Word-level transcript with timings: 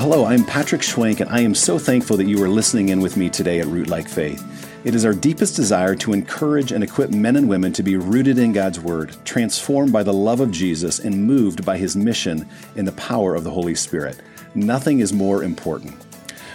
Well, 0.00 0.08
hello, 0.08 0.24
I'm 0.24 0.46
Patrick 0.46 0.80
Schwenk, 0.80 1.20
and 1.20 1.28
I 1.28 1.40
am 1.40 1.54
so 1.54 1.78
thankful 1.78 2.16
that 2.16 2.24
you 2.24 2.42
are 2.42 2.48
listening 2.48 2.88
in 2.88 3.02
with 3.02 3.18
me 3.18 3.28
today 3.28 3.60
at 3.60 3.66
Rootlike 3.66 4.08
Faith. 4.08 4.42
It 4.82 4.94
is 4.94 5.04
our 5.04 5.12
deepest 5.12 5.56
desire 5.56 5.94
to 5.96 6.14
encourage 6.14 6.72
and 6.72 6.82
equip 6.82 7.10
men 7.10 7.36
and 7.36 7.46
women 7.46 7.70
to 7.74 7.82
be 7.82 7.98
rooted 7.98 8.38
in 8.38 8.54
God's 8.54 8.80
Word, 8.80 9.14
transformed 9.26 9.92
by 9.92 10.02
the 10.02 10.14
love 10.14 10.40
of 10.40 10.52
Jesus, 10.52 11.00
and 11.00 11.26
moved 11.26 11.66
by 11.66 11.76
His 11.76 11.96
mission 11.96 12.48
in 12.76 12.86
the 12.86 12.92
power 12.92 13.34
of 13.34 13.44
the 13.44 13.50
Holy 13.50 13.74
Spirit. 13.74 14.18
Nothing 14.54 15.00
is 15.00 15.12
more 15.12 15.44
important. 15.44 15.94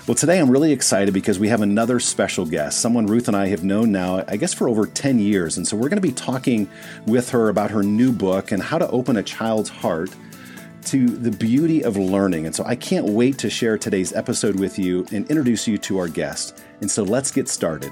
Well, 0.07 0.15
today 0.15 0.39
I'm 0.39 0.49
really 0.49 0.71
excited 0.71 1.13
because 1.13 1.37
we 1.37 1.49
have 1.49 1.61
another 1.61 1.99
special 1.99 2.47
guest, 2.47 2.81
someone 2.81 3.05
Ruth 3.05 3.27
and 3.27 3.37
I 3.37 3.49
have 3.49 3.63
known 3.63 3.91
now, 3.91 4.23
I 4.27 4.37
guess, 4.37 4.55
for 4.55 4.67
over 4.67 4.87
10 4.87 5.19
years. 5.19 5.57
And 5.57 5.67
so 5.67 5.77
we're 5.77 5.89
going 5.89 6.01
to 6.01 6.07
be 6.07 6.11
talking 6.11 6.67
with 7.05 7.29
her 7.29 7.49
about 7.49 7.69
her 7.69 7.83
new 7.83 8.11
book 8.11 8.51
and 8.51 8.63
how 8.63 8.79
to 8.79 8.89
open 8.89 9.17
a 9.17 9.23
child's 9.23 9.69
heart 9.69 10.09
to 10.85 11.07
the 11.07 11.31
beauty 11.31 11.83
of 11.83 11.97
learning. 11.97 12.45
And 12.45 12.55
so 12.55 12.63
I 12.65 12.75
can't 12.75 13.07
wait 13.07 13.37
to 13.39 13.49
share 13.49 13.77
today's 13.77 14.13
episode 14.13 14.59
with 14.59 14.77
you 14.77 15.05
and 15.11 15.29
introduce 15.29 15.67
you 15.67 15.77
to 15.79 15.97
our 15.97 16.07
guest. 16.07 16.63
And 16.81 16.89
so 16.89 17.03
let's 17.03 17.31
get 17.31 17.47
started. 17.47 17.91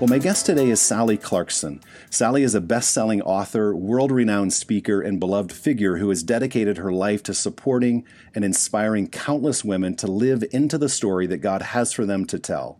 Well, 0.00 0.08
my 0.08 0.18
guest 0.18 0.46
today 0.46 0.70
is 0.70 0.80
Sally 0.80 1.18
Clarkson. 1.18 1.82
Sally 2.08 2.42
is 2.42 2.54
a 2.54 2.60
best 2.62 2.90
selling 2.90 3.20
author, 3.20 3.76
world 3.76 4.10
renowned 4.10 4.54
speaker, 4.54 5.02
and 5.02 5.20
beloved 5.20 5.52
figure 5.52 5.98
who 5.98 6.08
has 6.08 6.22
dedicated 6.22 6.78
her 6.78 6.90
life 6.90 7.22
to 7.24 7.34
supporting 7.34 8.06
and 8.34 8.42
inspiring 8.42 9.08
countless 9.08 9.62
women 9.62 9.94
to 9.96 10.06
live 10.06 10.42
into 10.52 10.78
the 10.78 10.88
story 10.88 11.26
that 11.26 11.38
God 11.38 11.60
has 11.60 11.92
for 11.92 12.06
them 12.06 12.24
to 12.28 12.38
tell. 12.38 12.78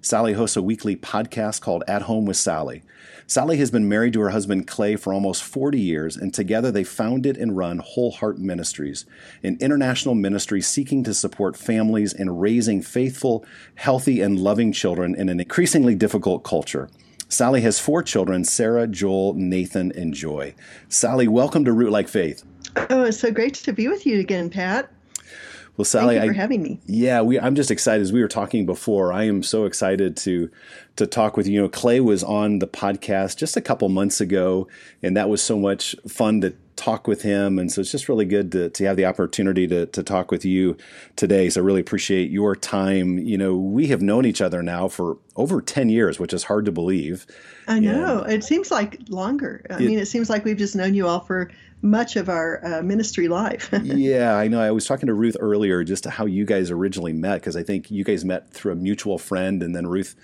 Sally 0.00 0.32
hosts 0.34 0.56
a 0.56 0.62
weekly 0.62 0.94
podcast 0.96 1.60
called 1.60 1.82
At 1.88 2.02
Home 2.02 2.24
with 2.24 2.36
Sally. 2.36 2.82
Sally 3.26 3.56
has 3.58 3.70
been 3.70 3.88
married 3.88 4.12
to 4.12 4.20
her 4.20 4.30
husband 4.30 4.66
Clay 4.66 4.96
for 4.96 5.12
almost 5.12 5.42
40 5.42 5.78
years, 5.78 6.16
and 6.16 6.32
together 6.32 6.70
they 6.70 6.84
founded 6.84 7.36
and 7.36 7.56
run 7.56 7.78
Whole 7.78 8.12
Heart 8.12 8.38
Ministries, 8.38 9.04
an 9.42 9.58
international 9.60 10.14
ministry 10.14 10.62
seeking 10.62 11.02
to 11.04 11.12
support 11.12 11.56
families 11.56 12.12
in 12.12 12.38
raising 12.38 12.80
faithful, 12.80 13.44
healthy, 13.74 14.20
and 14.20 14.38
loving 14.38 14.72
children 14.72 15.14
in 15.14 15.28
an 15.28 15.40
increasingly 15.40 15.94
difficult 15.94 16.44
culture. 16.44 16.88
Sally 17.28 17.60
has 17.60 17.80
four 17.80 18.02
children 18.02 18.44
Sarah, 18.44 18.86
Joel, 18.86 19.34
Nathan, 19.34 19.92
and 19.92 20.14
Joy. 20.14 20.54
Sally, 20.88 21.28
welcome 21.28 21.64
to 21.64 21.72
Rootlike 21.72 22.08
Faith. 22.08 22.44
Oh, 22.88 23.04
it's 23.04 23.18
so 23.18 23.30
great 23.30 23.54
to 23.54 23.72
be 23.72 23.88
with 23.88 24.06
you 24.06 24.20
again, 24.20 24.48
Pat. 24.48 24.90
Well, 25.78 25.84
Sally, 25.84 26.16
Thank 26.16 26.26
you 26.26 26.32
for 26.32 26.38
I, 26.38 26.42
having 26.42 26.62
me. 26.62 26.80
Yeah, 26.86 27.22
we, 27.22 27.38
I'm 27.38 27.54
just 27.54 27.70
excited. 27.70 28.02
As 28.02 28.12
we 28.12 28.20
were 28.20 28.26
talking 28.26 28.66
before, 28.66 29.12
I 29.12 29.24
am 29.24 29.44
so 29.44 29.64
excited 29.64 30.16
to 30.18 30.50
to 30.96 31.06
talk 31.06 31.36
with 31.36 31.46
you. 31.46 31.52
You 31.54 31.60
know, 31.62 31.68
Clay 31.68 32.00
was 32.00 32.24
on 32.24 32.58
the 32.58 32.66
podcast 32.66 33.36
just 33.36 33.56
a 33.56 33.60
couple 33.60 33.88
months 33.88 34.20
ago, 34.20 34.66
and 35.04 35.16
that 35.16 35.28
was 35.28 35.40
so 35.40 35.56
much 35.56 35.94
fun 36.08 36.40
to 36.40 36.52
talk 36.74 37.06
with 37.06 37.22
him. 37.22 37.60
And 37.60 37.70
so 37.70 37.80
it's 37.80 37.92
just 37.92 38.08
really 38.08 38.24
good 38.24 38.52
to, 38.52 38.70
to 38.70 38.84
have 38.84 38.96
the 38.96 39.04
opportunity 39.04 39.66
to, 39.66 39.86
to 39.86 40.02
talk 40.02 40.30
with 40.30 40.44
you 40.44 40.76
today. 41.16 41.50
So 41.50 41.60
I 41.60 41.64
really 41.64 41.80
appreciate 41.80 42.30
your 42.30 42.54
time. 42.54 43.18
You 43.18 43.36
know, 43.36 43.56
we 43.56 43.88
have 43.88 44.00
known 44.00 44.24
each 44.24 44.40
other 44.40 44.62
now 44.62 44.86
for 44.86 45.18
over 45.34 45.60
10 45.60 45.88
years, 45.88 46.20
which 46.20 46.32
is 46.32 46.44
hard 46.44 46.64
to 46.66 46.72
believe. 46.72 47.26
I 47.66 47.80
know. 47.80 48.22
And 48.22 48.32
it 48.32 48.44
seems 48.44 48.70
like 48.70 49.00
longer. 49.08 49.66
I 49.68 49.74
it, 49.74 49.80
mean, 49.80 49.98
it 49.98 50.06
seems 50.06 50.30
like 50.30 50.44
we've 50.44 50.56
just 50.56 50.76
known 50.76 50.94
you 50.94 51.08
all 51.08 51.20
for 51.20 51.50
much 51.82 52.16
of 52.16 52.28
our 52.28 52.64
uh, 52.64 52.82
ministry 52.82 53.28
life. 53.28 53.70
yeah, 53.82 54.36
I 54.36 54.48
know. 54.48 54.60
I 54.60 54.70
was 54.70 54.86
talking 54.86 55.06
to 55.06 55.14
Ruth 55.14 55.36
earlier 55.38 55.84
just 55.84 56.04
how 56.04 56.26
you 56.26 56.44
guys 56.44 56.70
originally 56.70 57.12
met 57.12 57.40
because 57.40 57.56
I 57.56 57.62
think 57.62 57.90
you 57.90 58.04
guys 58.04 58.24
met 58.24 58.50
through 58.50 58.72
a 58.72 58.76
mutual 58.76 59.18
friend, 59.18 59.62
and 59.62 59.74
then 59.74 59.86
Ruth 59.86 60.14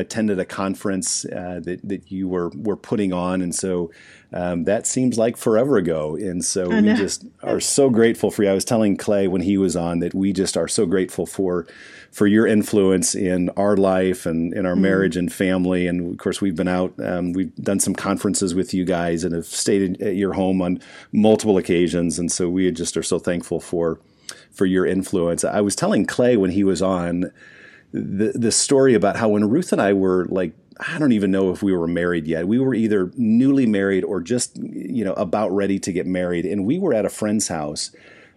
attended 0.00 0.38
a 0.38 0.44
conference 0.44 1.24
uh, 1.24 1.60
that 1.64 1.80
that 1.84 2.10
you 2.10 2.28
were 2.28 2.50
were 2.54 2.76
putting 2.76 3.12
on, 3.12 3.42
and 3.42 3.54
so 3.54 3.90
um, 4.32 4.64
that 4.64 4.86
seems 4.86 5.18
like 5.18 5.36
forever 5.36 5.76
ago. 5.76 6.16
And 6.16 6.44
so 6.44 6.68
we 6.68 6.94
just 6.94 7.24
are 7.42 7.60
so 7.60 7.90
grateful 7.90 8.30
for 8.30 8.42
you. 8.44 8.50
I 8.50 8.54
was 8.54 8.64
telling 8.64 8.96
Clay 8.96 9.26
when 9.26 9.42
he 9.42 9.58
was 9.58 9.74
on 9.76 9.98
that 10.00 10.14
we 10.14 10.32
just 10.32 10.56
are 10.56 10.68
so 10.68 10.86
grateful 10.86 11.26
for 11.26 11.66
for 12.12 12.26
your 12.26 12.46
influence 12.46 13.14
in 13.14 13.50
our 13.50 13.76
life 13.76 14.26
and 14.26 14.52
in 14.52 14.66
our 14.66 14.74
mm 14.74 14.80
marriage 14.80 15.16
and 15.16 15.30
family. 15.30 15.86
And 15.86 16.12
of 16.12 16.18
course, 16.18 16.40
we've 16.40 16.56
been 16.56 16.66
out, 16.66 16.94
um, 17.00 17.34
we've 17.34 17.54
done 17.56 17.80
some 17.80 17.94
conferences 17.94 18.54
with 18.54 18.72
you 18.72 18.86
guys 18.86 19.24
and 19.24 19.34
have 19.34 19.44
stayed 19.44 20.00
at 20.00 20.16
your 20.16 20.32
home 20.32 20.62
on 20.62 20.80
multiple 21.12 21.58
occasions. 21.58 22.18
And 22.18 22.32
so 22.32 22.48
we 22.48 22.70
just 22.70 22.96
are 22.96 23.02
so 23.02 23.18
thankful 23.18 23.60
for 23.60 24.00
for 24.50 24.64
your 24.64 24.86
influence. 24.86 25.44
I 25.44 25.60
was 25.60 25.76
telling 25.76 26.06
Clay 26.06 26.38
when 26.38 26.50
he 26.52 26.64
was 26.64 26.80
on 26.80 27.30
the 27.92 28.32
the 28.34 28.52
story 28.52 28.94
about 28.94 29.16
how 29.16 29.28
when 29.28 29.48
Ruth 29.48 29.72
and 29.72 29.80
I 29.80 29.92
were 29.92 30.26
like 30.26 30.52
I 30.78 30.98
don't 30.98 31.12
even 31.12 31.30
know 31.30 31.50
if 31.50 31.62
we 31.62 31.72
were 31.72 31.86
married 31.86 32.26
yet. 32.26 32.48
We 32.48 32.58
were 32.58 32.74
either 32.74 33.12
newly 33.16 33.66
married 33.66 34.04
or 34.04 34.20
just 34.20 34.56
you 34.56 35.04
know 35.04 35.12
about 35.14 35.50
ready 35.50 35.78
to 35.80 35.92
get 35.92 36.06
married, 36.06 36.46
and 36.46 36.64
we 36.64 36.78
were 36.78 36.94
at 36.94 37.04
a 37.04 37.10
friend's 37.10 37.48
house. 37.48 37.90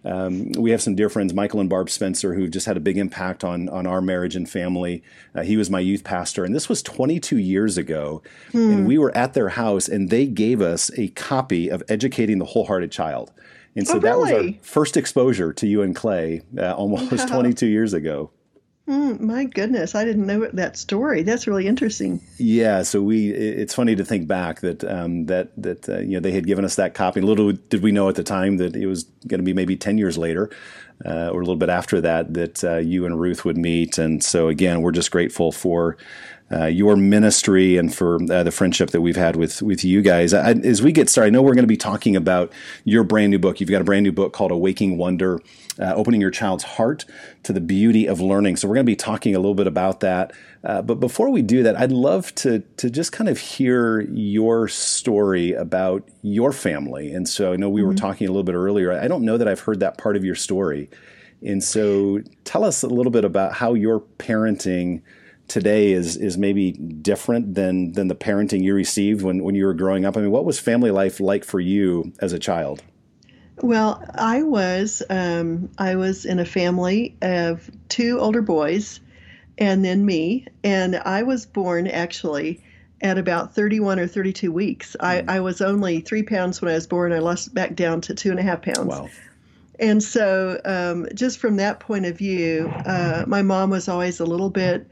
Um, 0.06 0.52
we 0.52 0.70
have 0.70 0.82
some 0.82 0.94
dear 0.94 1.08
friends, 1.08 1.32
Michael 1.32 1.60
and 1.60 1.70
Barb 1.70 1.88
Spencer, 1.88 2.34
who 2.34 2.46
just 2.46 2.66
had 2.66 2.76
a 2.76 2.80
big 2.80 2.98
impact 2.98 3.42
on 3.42 3.68
on 3.70 3.86
our 3.86 4.02
marriage 4.02 4.36
and 4.36 4.48
family. 4.48 5.02
Uh, 5.34 5.42
he 5.42 5.56
was 5.56 5.70
my 5.70 5.80
youth 5.80 6.04
pastor, 6.04 6.44
and 6.44 6.54
this 6.54 6.68
was 6.68 6.82
22 6.82 7.38
years 7.38 7.78
ago. 7.78 8.22
Hmm. 8.52 8.70
And 8.70 8.86
we 8.86 8.98
were 8.98 9.16
at 9.16 9.32
their 9.32 9.50
house, 9.50 9.88
and 9.88 10.10
they 10.10 10.26
gave 10.26 10.60
us 10.60 10.90
a 10.98 11.08
copy 11.08 11.70
of 11.70 11.82
Educating 11.88 12.38
the 12.38 12.44
Wholehearted 12.44 12.92
Child. 12.92 13.32
And 13.76 13.88
so 13.88 13.96
oh, 13.96 14.00
that 14.00 14.18
was 14.18 14.30
our 14.30 14.52
first 14.62 14.96
exposure 14.96 15.52
to 15.54 15.66
you 15.66 15.82
and 15.82 15.96
Clay 15.96 16.42
uh, 16.58 16.72
almost 16.74 17.10
wow. 17.10 17.26
22 17.26 17.66
years 17.66 17.92
ago. 17.92 18.30
Mm, 18.86 19.18
my 19.20 19.44
goodness, 19.44 19.94
I 19.94 20.04
didn't 20.04 20.26
know 20.26 20.46
that 20.52 20.76
story. 20.76 21.22
That's 21.22 21.46
really 21.46 21.66
interesting. 21.66 22.20
Yeah, 22.36 22.82
so 22.82 23.00
we 23.00 23.30
it's 23.30 23.72
funny 23.72 23.96
to 23.96 24.04
think 24.04 24.28
back 24.28 24.60
that 24.60 24.84
um, 24.84 25.24
that 25.26 25.52
that 25.56 25.88
uh, 25.88 26.00
you 26.00 26.12
know 26.14 26.20
they 26.20 26.32
had 26.32 26.46
given 26.46 26.66
us 26.66 26.76
that 26.76 26.92
copy. 26.92 27.22
Little 27.22 27.52
did 27.52 27.82
we 27.82 27.92
know 27.92 28.10
at 28.10 28.16
the 28.16 28.22
time 28.22 28.58
that 28.58 28.76
it 28.76 28.86
was 28.86 29.04
going 29.26 29.38
to 29.38 29.44
be 29.44 29.54
maybe 29.54 29.74
ten 29.74 29.96
years 29.96 30.18
later, 30.18 30.50
uh, 31.02 31.30
or 31.30 31.40
a 31.40 31.44
little 31.44 31.56
bit 31.56 31.70
after 31.70 31.98
that, 32.02 32.34
that 32.34 32.62
uh, 32.62 32.76
you 32.76 33.06
and 33.06 33.18
Ruth 33.18 33.46
would 33.46 33.56
meet. 33.56 33.96
And 33.96 34.22
so 34.22 34.48
again, 34.48 34.82
we're 34.82 34.92
just 34.92 35.10
grateful 35.10 35.50
for 35.50 35.96
uh, 36.52 36.66
your 36.66 36.94
ministry 36.94 37.76
and 37.76 37.94
for 37.94 38.18
uh, 38.30 38.42
the 38.42 38.50
friendship 38.50 38.90
that 38.90 39.00
we've 39.00 39.16
had 39.16 39.34
with 39.34 39.62
with 39.62 39.84
you 39.84 40.02
guys. 40.02 40.34
I, 40.34 40.52
as 40.52 40.82
we 40.82 40.92
get 40.92 41.08
started, 41.08 41.28
I 41.28 41.30
know 41.30 41.42
we're 41.42 41.54
going 41.54 41.64
to 41.64 41.68
be 41.68 41.76
talking 41.76 42.16
about 42.16 42.52
your 42.84 43.02
brand 43.02 43.30
new 43.30 43.38
book. 43.38 43.60
You've 43.60 43.70
got 43.70 43.80
a 43.80 43.84
brand 43.84 44.04
new 44.04 44.12
book 44.12 44.32
called 44.34 44.50
Awaking 44.50 44.98
Wonder, 44.98 45.40
uh, 45.78 45.94
opening 45.94 46.20
your 46.20 46.30
child's 46.30 46.64
heart 46.64 47.06
to 47.44 47.52
the 47.52 47.60
beauty 47.60 48.06
of 48.06 48.20
learning. 48.20 48.56
So 48.56 48.68
we're 48.68 48.74
going 48.74 48.86
to 48.86 48.92
be 48.92 48.96
talking 48.96 49.34
a 49.34 49.38
little 49.38 49.54
bit 49.54 49.66
about 49.66 50.00
that. 50.00 50.32
Uh, 50.62 50.82
but 50.82 51.00
before 51.00 51.30
we 51.30 51.40
do 51.40 51.62
that, 51.62 51.78
I'd 51.78 51.92
love 51.92 52.34
to 52.36 52.60
to 52.76 52.90
just 52.90 53.10
kind 53.10 53.30
of 53.30 53.38
hear 53.38 54.02
your 54.02 54.68
story 54.68 55.52
about 55.52 56.06
your 56.20 56.52
family. 56.52 57.12
And 57.12 57.26
so 57.26 57.54
I 57.54 57.56
know 57.56 57.70
we 57.70 57.80
mm-hmm. 57.80 57.88
were 57.88 57.94
talking 57.94 58.28
a 58.28 58.30
little 58.30 58.44
bit 58.44 58.54
earlier. 58.54 58.92
I 58.92 59.08
don't 59.08 59.24
know 59.24 59.38
that 59.38 59.48
I've 59.48 59.60
heard 59.60 59.80
that 59.80 59.96
part 59.96 60.14
of 60.14 60.24
your 60.24 60.34
story. 60.34 60.90
And 61.42 61.64
so 61.64 62.20
tell 62.44 62.64
us 62.64 62.82
a 62.82 62.88
little 62.88 63.12
bit 63.12 63.24
about 63.24 63.54
how 63.54 63.74
your 63.74 64.00
parenting 64.00 65.02
today 65.48 65.92
is 65.92 66.16
is 66.16 66.38
maybe 66.38 66.72
different 66.72 67.54
than 67.54 67.92
than 67.92 68.08
the 68.08 68.14
parenting 68.14 68.62
you 68.62 68.74
received 68.74 69.22
when 69.22 69.42
when 69.42 69.54
you 69.54 69.66
were 69.66 69.74
growing 69.74 70.04
up? 70.04 70.16
I 70.16 70.20
mean, 70.20 70.30
what 70.30 70.44
was 70.44 70.58
family 70.58 70.90
life 70.90 71.20
like 71.20 71.44
for 71.44 71.60
you 71.60 72.12
as 72.20 72.32
a 72.32 72.38
child? 72.38 72.82
Well, 73.62 74.02
I 74.14 74.42
was 74.42 75.02
um, 75.10 75.70
I 75.78 75.96
was 75.96 76.24
in 76.24 76.38
a 76.38 76.44
family 76.44 77.16
of 77.22 77.70
two 77.88 78.18
older 78.18 78.42
boys, 78.42 79.00
and 79.58 79.84
then 79.84 80.04
me, 80.04 80.46
and 80.64 80.96
I 80.96 81.22
was 81.22 81.46
born 81.46 81.86
actually 81.86 82.62
at 83.00 83.18
about 83.18 83.54
31 83.54 84.00
or 84.00 84.06
32 84.06 84.50
weeks. 84.50 84.96
I, 84.98 85.18
mm. 85.18 85.28
I 85.28 85.40
was 85.40 85.60
only 85.60 86.00
three 86.00 86.22
pounds 86.22 86.62
when 86.62 86.70
I 86.70 86.74
was 86.74 86.86
born. 86.86 87.12
I 87.12 87.18
lost 87.18 87.54
back 87.54 87.76
down 87.76 88.00
to 88.02 88.14
two 88.14 88.30
and 88.30 88.40
a 88.40 88.42
half 88.42 88.62
pounds. 88.62 88.86
Wow. 88.86 89.08
And 89.78 90.02
so, 90.02 90.60
um, 90.64 91.06
just 91.14 91.38
from 91.38 91.56
that 91.56 91.80
point 91.80 92.06
of 92.06 92.16
view, 92.16 92.72
uh, 92.86 93.24
my 93.26 93.42
mom 93.42 93.70
was 93.70 93.88
always 93.88 94.20
a 94.20 94.24
little 94.24 94.50
bit 94.50 94.88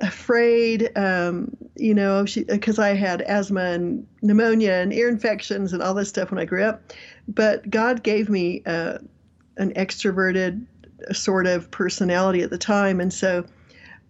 afraid, 0.00 0.90
um, 0.96 1.56
you 1.76 1.94
know, 1.94 2.24
because 2.24 2.78
I 2.78 2.94
had 2.94 3.22
asthma 3.22 3.60
and 3.60 4.06
pneumonia 4.22 4.72
and 4.72 4.92
ear 4.92 5.08
infections 5.08 5.72
and 5.72 5.82
all 5.82 5.94
this 5.94 6.08
stuff 6.08 6.30
when 6.30 6.38
I 6.38 6.44
grew 6.44 6.64
up. 6.64 6.92
But 7.28 7.68
God 7.70 8.02
gave 8.02 8.28
me 8.28 8.62
uh, 8.66 8.98
an 9.56 9.72
extroverted 9.74 10.66
sort 11.12 11.46
of 11.46 11.70
personality 11.70 12.42
at 12.42 12.50
the 12.50 12.58
time, 12.58 13.00
and 13.00 13.12
so 13.12 13.44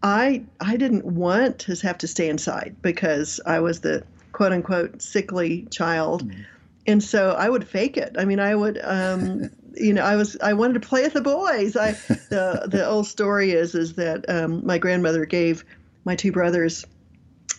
I 0.03 0.45
I 0.61 0.77
didn't 0.77 1.05
want 1.05 1.61
to 1.61 1.75
have 1.77 1.99
to 1.99 2.09
stay 2.09 2.29
inside 2.29 2.77
because 2.83 3.41
I 3.47 3.61
was 3.61 3.81
the 3.81 4.05
quote 4.33 4.53
unquote 4.53 5.01
sickly 5.01 5.67
child. 5.71 6.29
Mm-hmm. 6.29 6.43
And 6.87 7.03
so 7.03 7.31
I 7.31 7.49
would 7.49 7.67
fake 7.67 7.97
it. 7.97 8.17
I 8.19 8.27
mean, 8.27 8.41
I 8.41 8.55
would 8.55 8.79
um, 8.83 9.51
you 9.77 9.93
know, 9.93 10.03
I 10.03 10.17
was 10.17 10.37
I 10.43 10.53
wanted 10.53 10.75
to 10.75 10.89
play 10.89 11.03
with 11.03 11.15
the 11.15 11.21
boys. 11.21 11.77
I 11.77 11.93
the 12.31 12.67
the 12.67 12.87
old 12.87 13.07
story 13.07 13.53
is 13.53 13.75
is 13.75 13.95
that 13.95 14.29
um, 14.29 14.65
my 14.65 14.79
grandmother 14.79 15.25
gave 15.25 15.65
my 16.05 16.17
two 16.17 16.33
brothers 16.33 16.85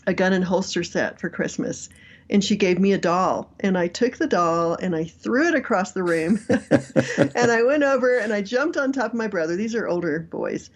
a 0.07 0.13
gun 0.13 0.33
and 0.33 0.43
holster 0.43 0.83
set 0.83 1.19
for 1.19 1.29
Christmas, 1.29 1.89
and 2.29 2.43
she 2.43 2.55
gave 2.55 2.79
me 2.79 2.93
a 2.93 2.97
doll, 2.97 3.51
and 3.59 3.77
I 3.77 3.87
took 3.87 4.17
the 4.17 4.27
doll 4.27 4.75
and 4.75 4.95
I 4.95 5.05
threw 5.05 5.47
it 5.47 5.55
across 5.55 5.91
the 5.91 6.03
room, 6.03 6.39
and 6.49 7.51
I 7.51 7.63
went 7.63 7.83
over 7.83 8.17
and 8.17 8.33
I 8.33 8.41
jumped 8.41 8.77
on 8.77 8.91
top 8.91 9.11
of 9.11 9.17
my 9.17 9.27
brother. 9.27 9.55
These 9.55 9.75
are 9.75 9.87
older 9.87 10.19
boys, 10.19 10.69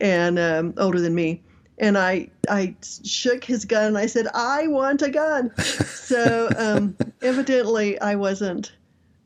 and 0.00 0.38
um, 0.38 0.74
older 0.78 1.00
than 1.00 1.14
me. 1.14 1.42
And 1.78 1.98
I 1.98 2.30
I 2.48 2.74
shook 3.04 3.44
his 3.44 3.66
gun 3.66 3.88
and 3.88 3.98
I 3.98 4.06
said, 4.06 4.28
"I 4.32 4.66
want 4.68 5.02
a 5.02 5.10
gun." 5.10 5.54
so 5.58 6.48
um, 6.56 6.96
evidently, 7.20 8.00
I 8.00 8.14
wasn't 8.14 8.72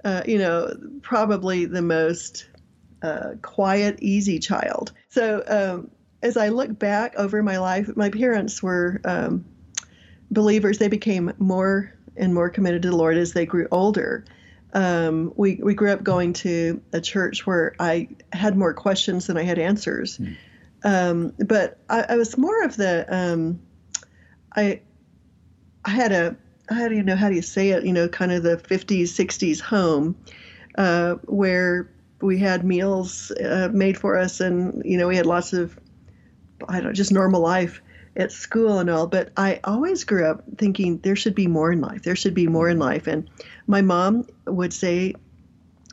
uh, 0.04 0.22
you 0.26 0.38
know, 0.38 0.74
probably 1.02 1.66
the 1.66 1.82
most 1.82 2.48
uh, 3.02 3.32
quiet, 3.42 3.98
easy 4.00 4.38
child. 4.38 4.92
So 5.08 5.42
um, 5.46 5.90
as 6.22 6.36
I 6.36 6.48
look 6.48 6.78
back 6.78 7.14
over 7.16 7.42
my 7.42 7.58
life, 7.58 7.96
my 7.96 8.10
parents 8.10 8.62
were 8.62 9.00
um, 9.04 9.44
believers. 10.30 10.78
They 10.78 10.88
became 10.88 11.32
more 11.38 11.94
and 12.16 12.34
more 12.34 12.50
committed 12.50 12.82
to 12.82 12.90
the 12.90 12.96
Lord 12.96 13.16
as 13.16 13.32
they 13.32 13.46
grew 13.46 13.66
older. 13.70 14.24
Um, 14.72 15.32
we 15.36 15.56
we 15.56 15.74
grew 15.74 15.90
up 15.90 16.04
going 16.04 16.32
to 16.34 16.80
a 16.92 17.00
church 17.00 17.46
where 17.46 17.74
I 17.80 18.08
had 18.32 18.56
more 18.56 18.72
questions 18.72 19.26
than 19.26 19.36
I 19.36 19.42
had 19.42 19.58
answers. 19.58 20.18
Mm. 20.18 20.36
Um, 20.82 21.32
but 21.46 21.78
I, 21.88 22.06
I, 22.10 22.16
was 22.16 22.38
more 22.38 22.62
of 22.62 22.76
the 22.76 23.04
um, 23.14 23.60
I 24.54 24.80
I 25.84 25.90
had 25.90 26.12
a 26.12 26.36
how 26.70 26.88
do 26.88 26.94
you 26.94 27.02
know 27.02 27.16
how 27.16 27.28
do 27.28 27.34
you 27.34 27.42
say 27.42 27.70
it? 27.70 27.84
You 27.84 27.92
know, 27.92 28.08
kind 28.08 28.32
of 28.32 28.42
the 28.42 28.56
50s, 28.56 29.02
60s 29.02 29.60
home 29.60 30.16
uh, 30.76 31.14
where 31.26 31.90
we 32.20 32.38
had 32.38 32.64
meals 32.64 33.30
uh, 33.32 33.68
made 33.72 33.98
for 33.98 34.16
us, 34.16 34.40
and 34.40 34.82
you 34.84 34.96
know 34.96 35.08
we 35.08 35.16
had 35.16 35.26
lots 35.26 35.52
of 35.52 35.78
I 36.68 36.74
don't 36.74 36.84
know, 36.84 36.92
just 36.92 37.12
normal 37.12 37.40
life 37.40 37.82
at 38.16 38.32
school 38.32 38.78
and 38.78 38.90
all. 38.90 39.06
But 39.06 39.32
I 39.36 39.60
always 39.64 40.04
grew 40.04 40.26
up 40.26 40.44
thinking 40.58 40.98
there 40.98 41.16
should 41.16 41.34
be 41.34 41.46
more 41.46 41.72
in 41.72 41.80
life. 41.80 42.02
There 42.02 42.16
should 42.16 42.34
be 42.34 42.46
more 42.46 42.68
in 42.68 42.78
life. 42.78 43.06
And 43.06 43.28
my 43.66 43.82
mom 43.82 44.26
would 44.46 44.72
say, 44.72 45.14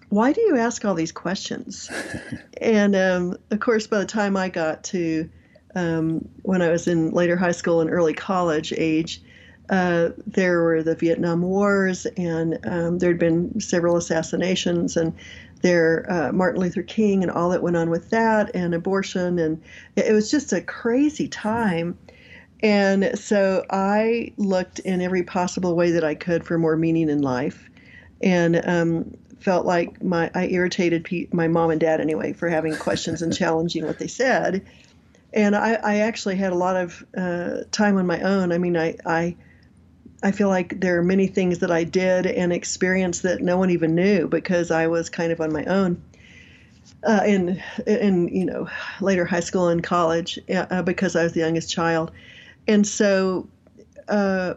"Why 0.09 0.33
do 0.33 0.41
you 0.41 0.57
ask 0.57 0.85
all 0.85 0.95
these 0.95 1.11
questions?" 1.11 1.89
and 2.61 2.95
um, 2.95 3.37
of 3.51 3.59
course, 3.59 3.87
by 3.87 3.99
the 3.99 4.05
time 4.05 4.37
I 4.37 4.49
got 4.49 4.83
to 4.85 5.29
um, 5.75 6.27
when 6.43 6.61
I 6.61 6.69
was 6.69 6.87
in 6.87 7.11
later 7.11 7.35
high 7.35 7.51
school 7.51 7.81
and 7.81 7.89
early 7.89 8.13
college 8.13 8.73
age, 8.75 9.21
uh, 9.69 10.09
there 10.25 10.61
were 10.61 10.81
the 10.81 10.95
Vietnam 10.95 11.41
Wars, 11.41 12.05
and 12.17 12.59
um, 12.63 12.99
there 12.99 13.09
had 13.09 13.19
been 13.19 13.59
several 13.59 13.97
assassinations, 13.97 14.95
and 14.95 15.13
there 15.61 16.05
uh, 16.09 16.31
Martin 16.31 16.61
Luther 16.61 16.83
King, 16.83 17.23
and 17.23 17.31
all 17.31 17.49
that 17.49 17.61
went 17.61 17.75
on 17.75 17.89
with 17.89 18.09
that, 18.11 18.55
and 18.55 18.73
abortion, 18.73 19.39
and 19.39 19.61
it 19.95 20.13
was 20.13 20.31
just 20.31 20.53
a 20.53 20.61
crazy 20.61 21.27
time. 21.27 21.97
And 22.63 23.17
so 23.19 23.65
I 23.69 24.33
looked 24.37 24.79
in 24.79 25.01
every 25.01 25.23
possible 25.23 25.75
way 25.75 25.91
that 25.91 26.03
I 26.03 26.15
could 26.15 26.45
for 26.45 26.57
more 26.57 26.77
meaning 26.77 27.09
in 27.09 27.21
life, 27.21 27.69
and 28.21 28.61
um, 28.65 29.17
felt 29.39 29.65
like 29.65 30.01
my 30.01 30.31
I 30.33 30.47
irritated 30.47 31.03
Pete, 31.03 31.33
my 31.33 31.47
mom 31.47 31.71
and 31.71 31.79
dad 31.79 31.99
anyway 31.99 32.33
for 32.33 32.47
having 32.47 32.75
questions 32.75 33.21
and 33.21 33.35
challenging 33.37 33.85
what 33.85 33.99
they 33.99 34.07
said. 34.07 34.65
And 35.33 35.55
I, 35.55 35.73
I 35.73 35.95
actually 35.97 36.37
had 36.37 36.53
a 36.53 36.55
lot 36.55 36.77
of 36.77 37.05
uh, 37.15 37.63
time 37.71 37.97
on 37.97 38.07
my 38.07 38.21
own. 38.21 38.53
I 38.53 38.57
mean, 38.57 38.77
I, 38.77 38.95
I 39.05 39.35
I 40.23 40.31
feel 40.31 40.49
like 40.49 40.79
there 40.79 40.97
are 40.97 41.03
many 41.03 41.27
things 41.27 41.59
that 41.59 41.71
I 41.71 41.83
did 41.83 42.25
and 42.25 42.51
experienced 42.51 43.23
that 43.23 43.41
no 43.41 43.57
one 43.57 43.69
even 43.69 43.93
knew 43.93 44.27
because 44.27 44.71
I 44.71 44.87
was 44.87 45.09
kind 45.09 45.31
of 45.31 45.39
on 45.41 45.53
my 45.53 45.63
own. 45.65 46.01
Uh, 47.03 47.21
in 47.25 47.61
in 47.85 48.27
you 48.29 48.43
know 48.43 48.67
later 49.01 49.23
high 49.23 49.41
school 49.41 49.67
and 49.67 49.83
college 49.83 50.39
uh, 50.49 50.81
because 50.81 51.15
I 51.15 51.23
was 51.23 51.33
the 51.33 51.41
youngest 51.41 51.69
child, 51.69 52.11
and 52.67 52.87
so 52.87 53.47
uh, 54.07 54.55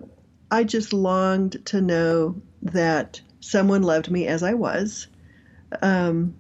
I 0.50 0.64
just 0.64 0.92
longed 0.92 1.64
to 1.66 1.80
know 1.80 2.40
that 2.62 3.20
someone 3.40 3.82
loved 3.82 4.10
me 4.10 4.26
as 4.26 4.42
I 4.42 4.54
was, 4.54 5.06
um, 5.82 6.34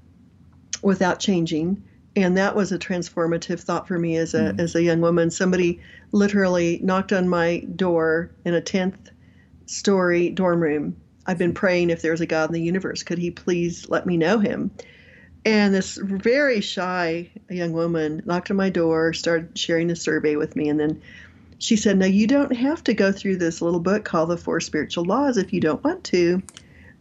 without 0.82 1.20
changing, 1.20 1.82
and 2.22 2.36
that 2.36 2.56
was 2.56 2.72
a 2.72 2.78
transformative 2.78 3.60
thought 3.60 3.86
for 3.86 3.98
me 3.98 4.16
as 4.16 4.34
a 4.34 4.52
mm. 4.52 4.60
as 4.60 4.74
a 4.74 4.82
young 4.82 5.00
woman. 5.00 5.30
Somebody 5.30 5.80
literally 6.12 6.80
knocked 6.82 7.12
on 7.12 7.28
my 7.28 7.60
door 7.76 8.30
in 8.44 8.54
a 8.54 8.60
tenth 8.60 9.10
story 9.66 10.30
dorm 10.30 10.60
room. 10.60 10.96
I've 11.26 11.38
been 11.38 11.54
praying 11.54 11.90
if 11.90 12.02
there's 12.02 12.20
a 12.20 12.26
God 12.26 12.50
in 12.50 12.54
the 12.54 12.62
universe, 12.62 13.02
could 13.02 13.18
He 13.18 13.30
please 13.30 13.88
let 13.88 14.06
me 14.06 14.16
know 14.16 14.38
Him? 14.38 14.70
And 15.44 15.74
this 15.74 15.96
very 15.96 16.60
shy 16.60 17.30
young 17.48 17.72
woman 17.72 18.22
knocked 18.26 18.50
on 18.50 18.56
my 18.56 18.68
door, 18.68 19.12
started 19.12 19.58
sharing 19.58 19.90
a 19.90 19.96
survey 19.96 20.36
with 20.36 20.56
me, 20.56 20.68
and 20.68 20.78
then 20.78 21.00
she 21.58 21.76
said, 21.76 21.98
"No, 21.98 22.06
you 22.06 22.26
don't 22.26 22.54
have 22.56 22.82
to 22.84 22.94
go 22.94 23.12
through 23.12 23.36
this 23.36 23.62
little 23.62 23.80
book 23.80 24.04
called 24.04 24.30
The 24.30 24.36
Four 24.36 24.60
Spiritual 24.60 25.04
Laws 25.04 25.36
if 25.36 25.52
you 25.52 25.60
don't 25.60 25.82
want 25.84 26.04
to." 26.04 26.42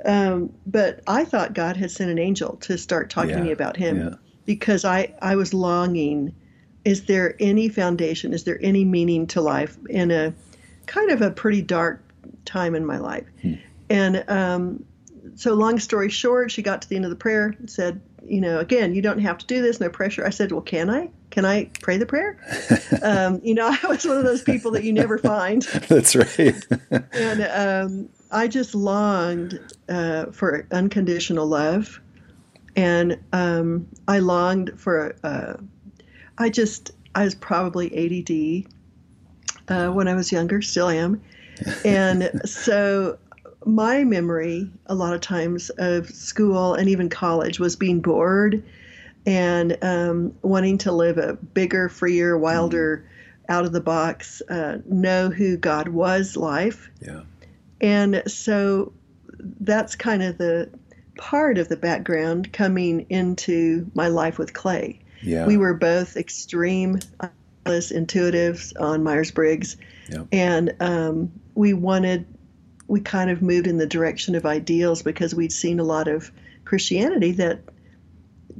Um, 0.05 0.53
but 0.65 1.01
I 1.07 1.25
thought 1.25 1.53
God 1.53 1.75
had 1.75 1.91
sent 1.91 2.09
an 2.09 2.19
angel 2.19 2.55
to 2.61 2.77
start 2.77 3.09
talking 3.09 3.31
yeah, 3.31 3.37
to 3.37 3.43
me 3.43 3.51
about 3.51 3.75
Him. 3.75 3.97
Yeah 3.97 4.15
because 4.49 4.83
I, 4.83 5.13
I 5.21 5.35
was 5.35 5.53
longing 5.53 6.33
is 6.83 7.05
there 7.05 7.35
any 7.39 7.69
foundation 7.69 8.33
is 8.33 8.45
there 8.45 8.57
any 8.63 8.83
meaning 8.83 9.27
to 9.27 9.41
life 9.41 9.77
in 9.91 10.09
a 10.09 10.33
kind 10.87 11.11
of 11.11 11.21
a 11.21 11.29
pretty 11.29 11.61
dark 11.61 12.01
time 12.45 12.73
in 12.73 12.83
my 12.83 12.97
life? 12.97 13.27
Hmm. 13.43 13.53
and 13.91 14.25
um, 14.27 14.83
so 15.35 15.53
long 15.53 15.77
story 15.77 16.09
short 16.09 16.49
she 16.49 16.63
got 16.63 16.81
to 16.81 16.89
the 16.89 16.95
end 16.95 17.05
of 17.05 17.11
the 17.11 17.15
prayer 17.15 17.55
and 17.59 17.69
said 17.69 18.01
you 18.25 18.41
know 18.41 18.57
again 18.57 18.95
you 18.95 19.03
don't 19.03 19.19
have 19.19 19.37
to 19.37 19.45
do 19.45 19.61
this 19.61 19.79
no 19.79 19.87
pressure. 19.87 20.25
I 20.25 20.31
said 20.31 20.51
well 20.51 20.61
can 20.61 20.89
i? 20.89 21.11
Can 21.29 21.45
i 21.45 21.65
pray 21.81 21.97
the 21.97 22.07
prayer? 22.07 22.35
Um, 23.03 23.39
you 23.43 23.53
know 23.53 23.67
i 23.83 23.87
was 23.87 24.03
one 24.03 24.17
of 24.17 24.23
those 24.23 24.41
people 24.41 24.71
that 24.71 24.83
you 24.83 24.91
never 24.91 25.19
find. 25.19 25.61
That's 25.89 26.15
right. 26.15 26.55
And 27.11 27.43
um, 27.53 28.09
i 28.31 28.47
just 28.47 28.73
longed 28.73 29.59
uh, 29.89 30.31
for 30.31 30.65
unconditional 30.71 31.45
love 31.45 32.01
and 32.79 33.19
um, 33.33 33.87
I 34.07 34.19
longed 34.19 34.79
for. 34.79 35.13
Uh, 35.23 35.55
I 36.37 36.49
just 36.49 36.91
I 37.13 37.25
was 37.25 37.35
probably 37.35 37.91
ADD 37.91 38.71
uh, 39.67 39.91
when 39.91 40.07
I 40.07 40.13
was 40.13 40.31
younger, 40.31 40.61
still 40.61 40.87
am, 40.87 41.21
and 41.85 42.31
so 42.45 43.17
my 43.65 44.05
memory 44.05 44.71
a 44.85 44.95
lot 44.95 45.13
of 45.13 45.19
times 45.19 45.69
of 45.71 46.09
school 46.09 46.73
and 46.75 46.87
even 46.87 47.09
college 47.09 47.59
was 47.59 47.75
being 47.75 47.99
bored 47.99 48.63
and 49.25 49.77
um, 49.81 50.33
wanting 50.41 50.77
to 50.77 50.93
live 50.93 51.17
a 51.17 51.33
bigger, 51.33 51.89
freer, 51.89 52.37
wilder, 52.37 53.05
mm. 53.05 53.53
out 53.53 53.65
of 53.65 53.73
the 53.73 53.81
box, 53.81 54.41
uh, 54.49 54.77
know 54.85 55.29
who 55.29 55.57
God 55.57 55.89
was 55.89 56.37
life. 56.37 56.89
Yeah. 57.01 57.23
And 57.81 58.23
so 58.25 58.93
that's 59.59 59.97
kind 59.97 60.23
of 60.23 60.37
the 60.37 60.69
part 61.19 61.57
of 61.57 61.67
the 61.67 61.75
background 61.75 62.53
coming 62.53 63.05
into 63.09 63.91
my 63.93 64.07
life 64.07 64.39
with 64.39 64.53
Clay. 64.53 64.99
Yeah. 65.21 65.45
We 65.45 65.57
were 65.57 65.73
both 65.73 66.15
extreme 66.15 66.99
intuitives 67.65 68.73
on 68.79 69.03
Myers 69.03 69.31
Briggs, 69.31 69.75
yep. 70.09 70.27
and 70.31 70.73
um, 70.79 71.31
we 71.55 71.73
wanted, 71.73 72.25
we 72.87 73.01
kind 73.01 73.29
of 73.29 73.41
moved 73.41 73.67
in 73.67 73.77
the 73.77 73.85
direction 73.85 74.33
of 74.33 74.45
ideals 74.45 75.03
because 75.03 75.35
we'd 75.35 75.51
seen 75.51 75.81
a 75.81 75.83
lot 75.83 76.07
of 76.07 76.31
Christianity 76.63 77.33
that 77.33 77.59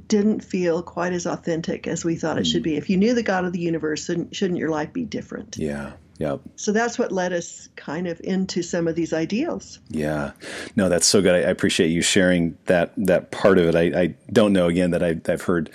didn't 0.08 0.44
feel 0.44 0.84
quite 0.84 1.14
as 1.14 1.26
authentic 1.26 1.88
as 1.88 2.04
we 2.04 2.18
thought 2.18 2.36
mm. 2.36 2.42
it 2.42 2.48
should 2.48 2.64
be. 2.64 2.76
If 2.76 2.90
you 2.90 2.98
knew 2.98 3.14
the 3.14 3.24
God 3.24 3.46
of 3.46 3.54
the 3.54 3.60
universe, 3.60 4.06
shouldn't 4.06 4.58
your 4.58 4.70
life 4.70 4.92
be 4.92 5.06
different? 5.06 5.58
Yeah. 5.58 5.94
Yep. 6.20 6.42
So 6.58 6.74
that's 6.74 7.00
what 7.00 7.14
led 7.14 7.32
us 7.32 7.70
kind 7.78 8.06
of 8.06 8.20
into 8.26 8.62
some 8.62 8.90
of 8.90 8.96
these 8.96 9.14
ideals. 9.14 9.80
Yeah. 9.88 10.34
No, 10.76 10.90
that's 10.90 11.08
so 11.08 11.22
good. 11.22 11.34
I, 11.34 11.48
I 11.48 11.50
appreciate 11.50 11.88
you 11.88 12.02
sharing 12.02 12.58
that 12.66 12.92
that 12.98 13.32
part 13.32 13.58
of 13.58 13.68
it. 13.68 13.76
I, 13.76 14.02
I 14.02 14.16
don't 14.32 14.52
know 14.52 14.68
again 14.68 14.92
that 14.92 15.02
I, 15.02 15.16
have 15.28 15.44
heard 15.44 15.70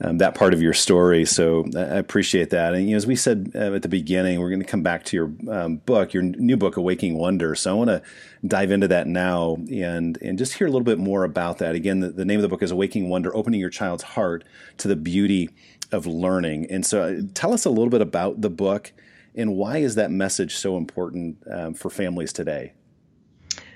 um, 0.00 0.18
that 0.18 0.36
part 0.36 0.54
of 0.54 0.62
your 0.62 0.72
story, 0.72 1.24
so 1.24 1.64
I 1.76 1.98
appreciate 1.98 2.50
that. 2.50 2.74
And 2.74 2.84
you 2.84 2.92
know, 2.92 2.96
as 2.96 3.08
we 3.08 3.16
said 3.16 3.50
uh, 3.56 3.74
at 3.74 3.82
the 3.82 3.88
beginning, 3.88 4.38
we're 4.38 4.50
going 4.50 4.62
to 4.62 4.66
come 4.66 4.84
back 4.84 5.04
to 5.06 5.16
your 5.16 5.32
um, 5.50 5.78
book, 5.78 6.14
your 6.14 6.22
new 6.22 6.56
book, 6.56 6.76
Awaking 6.76 7.18
Wonder. 7.18 7.56
So 7.56 7.72
I 7.72 7.74
want 7.74 7.90
to 7.90 8.02
dive 8.46 8.70
into 8.70 8.86
that 8.86 9.08
now 9.08 9.56
and 9.68 10.16
and 10.22 10.38
just 10.38 10.54
hear 10.54 10.68
a 10.68 10.70
little 10.70 10.84
bit 10.84 11.00
more 11.00 11.24
about 11.24 11.58
that. 11.58 11.74
Again, 11.74 11.98
the, 11.98 12.10
the 12.10 12.24
name 12.24 12.38
of 12.38 12.42
the 12.42 12.48
book 12.48 12.62
is 12.62 12.70
Awaking 12.70 13.08
Wonder: 13.08 13.34
Opening 13.34 13.58
Your 13.58 13.70
Child's 13.70 14.04
Heart 14.04 14.44
to 14.76 14.86
the 14.86 14.96
Beauty 14.96 15.50
of 15.90 16.06
Learning. 16.06 16.66
And 16.70 16.86
so, 16.86 17.02
uh, 17.02 17.20
tell 17.34 17.52
us 17.52 17.64
a 17.64 17.70
little 17.70 17.90
bit 17.90 18.02
about 18.02 18.42
the 18.42 18.50
book 18.50 18.92
and 19.38 19.54
why 19.54 19.78
is 19.78 19.94
that 19.94 20.10
message 20.10 20.56
so 20.56 20.76
important 20.76 21.38
um, 21.50 21.72
for 21.72 21.88
families 21.88 22.32
today? 22.32 22.72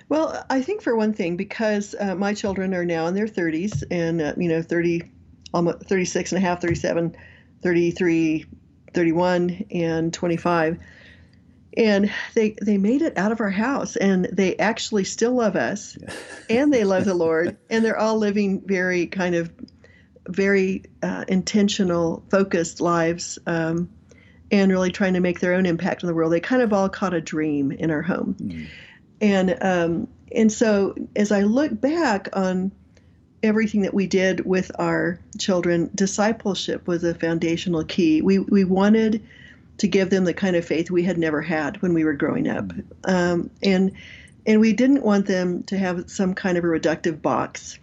Well, 0.08 0.44
I 0.50 0.60
think 0.60 0.82
for 0.82 0.94
one 0.94 1.14
thing, 1.14 1.36
because 1.36 1.94
uh, 1.98 2.14
my 2.16 2.34
children 2.34 2.74
are 2.74 2.84
now 2.84 3.06
in 3.06 3.14
their 3.14 3.28
30s 3.28 3.84
and, 3.90 4.20
uh, 4.20 4.34
you 4.36 4.48
know, 4.48 4.60
30, 4.60 5.10
almost 5.54 5.84
36 5.84 6.32
and 6.32 6.44
a 6.44 6.46
half, 6.46 6.60
37, 6.60 7.16
33, 7.62 8.44
31, 8.92 9.64
and 9.70 10.12
25. 10.12 10.78
And 11.78 12.12
they, 12.34 12.56
they 12.60 12.76
made 12.76 13.00
it 13.00 13.16
out 13.16 13.32
of 13.32 13.40
our 13.40 13.48
house 13.48 13.96
and 13.96 14.26
they 14.26 14.56
actually 14.58 15.04
still 15.04 15.32
love 15.32 15.56
us 15.56 15.96
and 16.50 16.70
they 16.70 16.84
love 16.84 17.06
the 17.06 17.14
Lord 17.14 17.56
and 17.70 17.82
they're 17.82 17.98
all 17.98 18.18
living 18.18 18.62
very 18.66 19.06
kind 19.06 19.34
of 19.34 19.50
very 20.28 20.84
uh, 21.02 21.24
intentional, 21.28 22.24
focused 22.30 22.80
lives. 22.80 23.38
Um, 23.46 23.88
and 24.52 24.70
really 24.70 24.92
trying 24.92 25.14
to 25.14 25.20
make 25.20 25.40
their 25.40 25.54
own 25.54 25.64
impact 25.64 26.02
in 26.02 26.06
the 26.06 26.14
world. 26.14 26.30
They 26.30 26.40
kind 26.40 26.62
of 26.62 26.72
all 26.72 26.88
caught 26.88 27.14
a 27.14 27.20
dream 27.20 27.72
in 27.72 27.90
our 27.90 28.02
home. 28.02 28.36
Mm. 28.38 28.66
And 29.20 29.58
um, 29.62 30.08
and 30.30 30.52
so 30.52 30.94
as 31.16 31.32
I 31.32 31.42
look 31.42 31.80
back 31.80 32.28
on 32.34 32.70
everything 33.42 33.82
that 33.82 33.94
we 33.94 34.06
did 34.06 34.44
with 34.44 34.70
our 34.78 35.18
children, 35.38 35.90
discipleship 35.94 36.86
was 36.86 37.02
a 37.02 37.14
foundational 37.14 37.84
key. 37.84 38.20
We 38.20 38.38
we 38.38 38.64
wanted 38.64 39.26
to 39.78 39.88
give 39.88 40.10
them 40.10 40.24
the 40.24 40.34
kind 40.34 40.54
of 40.54 40.64
faith 40.64 40.90
we 40.90 41.02
had 41.02 41.18
never 41.18 41.40
had 41.40 41.80
when 41.80 41.94
we 41.94 42.04
were 42.04 42.12
growing 42.12 42.46
up. 42.46 42.68
Mm. 42.68 42.84
Um, 43.04 43.50
and 43.62 43.92
and 44.44 44.60
we 44.60 44.74
didn't 44.74 45.02
want 45.02 45.26
them 45.26 45.62
to 45.64 45.78
have 45.78 46.10
some 46.10 46.34
kind 46.34 46.58
of 46.58 46.64
a 46.64 46.66
reductive 46.66 47.22
box 47.22 47.78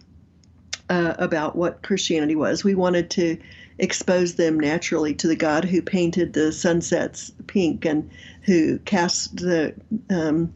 uh, 0.90 1.14
about 1.18 1.56
what 1.56 1.82
Christianity 1.82 2.34
was. 2.34 2.64
We 2.64 2.74
wanted 2.74 3.08
to 3.10 3.38
expose 3.78 4.34
them 4.34 4.60
naturally 4.60 5.14
to 5.14 5.28
the 5.28 5.36
God 5.36 5.64
who 5.64 5.80
painted 5.80 6.32
the 6.32 6.52
sunsets 6.52 7.32
pink 7.46 7.86
and 7.86 8.10
who 8.42 8.78
cast 8.80 9.36
the 9.36 9.74
um, 10.10 10.52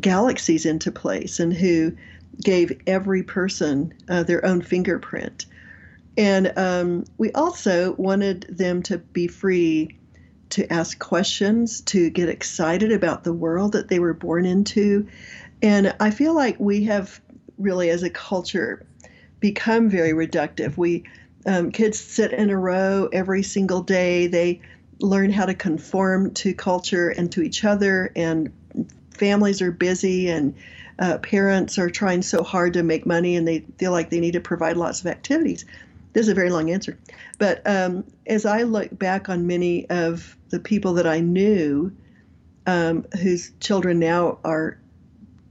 galaxies 0.00 0.66
into 0.66 0.90
place 0.90 1.38
and 1.38 1.52
who 1.52 1.94
gave 2.42 2.80
every 2.86 3.22
person 3.22 3.94
uh, 4.08 4.24
their 4.24 4.44
own 4.44 4.62
fingerprint. 4.62 5.46
And 6.16 6.52
um, 6.56 7.04
we 7.18 7.30
also 7.32 7.92
wanted 7.92 8.46
them 8.48 8.82
to 8.84 8.98
be 8.98 9.28
free 9.28 9.96
to 10.50 10.72
ask 10.72 10.98
questions, 10.98 11.80
to 11.82 12.10
get 12.10 12.28
excited 12.28 12.92
about 12.92 13.24
the 13.24 13.32
world 13.32 13.72
that 13.72 13.88
they 13.88 13.98
were 13.98 14.14
born 14.14 14.46
into. 14.46 15.06
And 15.62 15.94
I 16.00 16.10
feel 16.10 16.34
like 16.34 16.58
we 16.58 16.84
have 16.84 17.20
really, 17.58 17.90
as 17.90 18.02
a 18.02 18.10
culture, 18.10 18.86
become 19.44 19.90
very 19.90 20.12
reductive. 20.12 20.78
We 20.78 21.04
um, 21.44 21.70
kids 21.70 22.00
sit 22.00 22.32
in 22.32 22.48
a 22.48 22.56
row 22.56 23.10
every 23.12 23.42
single 23.42 23.82
day. 23.82 24.26
They 24.26 24.62
learn 25.00 25.30
how 25.30 25.44
to 25.44 25.52
conform 25.52 26.32
to 26.32 26.54
culture 26.54 27.10
and 27.10 27.30
to 27.32 27.42
each 27.42 27.62
other, 27.62 28.10
and 28.16 28.50
families 29.10 29.60
are 29.60 29.70
busy, 29.70 30.30
and 30.30 30.54
uh, 30.98 31.18
parents 31.18 31.78
are 31.78 31.90
trying 31.90 32.22
so 32.22 32.42
hard 32.42 32.72
to 32.72 32.82
make 32.82 33.04
money, 33.04 33.36
and 33.36 33.46
they 33.46 33.66
feel 33.76 33.92
like 33.92 34.08
they 34.08 34.18
need 34.18 34.32
to 34.32 34.40
provide 34.40 34.78
lots 34.78 35.00
of 35.00 35.08
activities. 35.08 35.66
This 36.14 36.22
is 36.22 36.30
a 36.30 36.34
very 36.34 36.48
long 36.48 36.70
answer. 36.70 36.98
But 37.36 37.60
um, 37.66 38.02
as 38.26 38.46
I 38.46 38.62
look 38.62 38.98
back 38.98 39.28
on 39.28 39.46
many 39.46 39.86
of 39.90 40.38
the 40.48 40.58
people 40.58 40.94
that 40.94 41.06
I 41.06 41.20
knew 41.20 41.94
um, 42.66 43.04
whose 43.20 43.52
children 43.60 43.98
now 43.98 44.38
are 44.42 44.78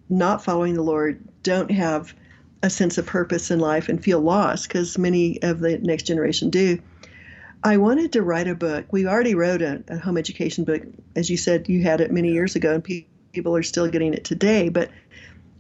not 0.10 0.44
following 0.44 0.74
the 0.74 0.82
Lord, 0.82 1.24
don't 1.44 1.70
have 1.70 2.16
a 2.64 2.70
sense 2.70 2.98
of 2.98 3.06
purpose 3.06 3.52
in 3.52 3.60
life 3.60 3.90
and 3.90 4.04
feel 4.04 4.22
lost, 4.22 4.68
because 4.68 4.98
many 4.98 5.40
of 5.44 5.60
the 5.60 5.78
next 5.78 6.04
generation 6.04 6.50
do. 6.50 6.80
I 7.64 7.78
wanted 7.78 8.14
to 8.14 8.24
write 8.24 8.48
a 8.48 8.56
book. 8.56 8.92
We 8.92 9.06
already 9.06 9.36
wrote 9.36 9.62
a, 9.62 9.84
a 9.88 9.98
home 9.98 10.18
education 10.18 10.64
book. 10.64 10.82
As 11.16 11.30
you 11.30 11.38
said, 11.38 11.70
you 11.70 11.84
had 11.84 12.02
it 12.02 12.12
many 12.12 12.32
years 12.32 12.56
ago, 12.56 12.74
and 12.74 12.84
pe- 12.84 13.06
people 13.34 13.56
are 13.56 13.64
still 13.64 13.88
getting 13.90 14.14
it 14.14 14.24
today. 14.24 14.70
But 14.70 14.90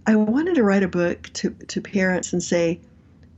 I 0.07 0.15
wanted 0.15 0.55
to 0.55 0.63
write 0.63 0.83
a 0.83 0.87
book 0.87 1.29
to, 1.33 1.51
to 1.51 1.81
parents 1.81 2.33
and 2.33 2.41
say, 2.41 2.79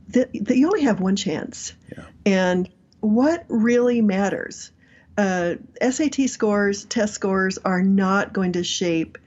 that, 0.08 0.30
that 0.32 0.56
you 0.56 0.66
only 0.66 0.82
have 0.82 1.00
one 1.00 1.16
chance. 1.16 1.74
Yeah. 1.96 2.04
And 2.24 2.68
what 3.00 3.44
really 3.48 4.00
matters? 4.00 4.70
Uh, 5.18 5.54
SAT 5.80 6.28
scores, 6.28 6.84
test 6.84 7.14
scores 7.14 7.58
are 7.58 7.82
not 7.82 8.32
going 8.32 8.52
to 8.52 8.62
shape 8.64 9.18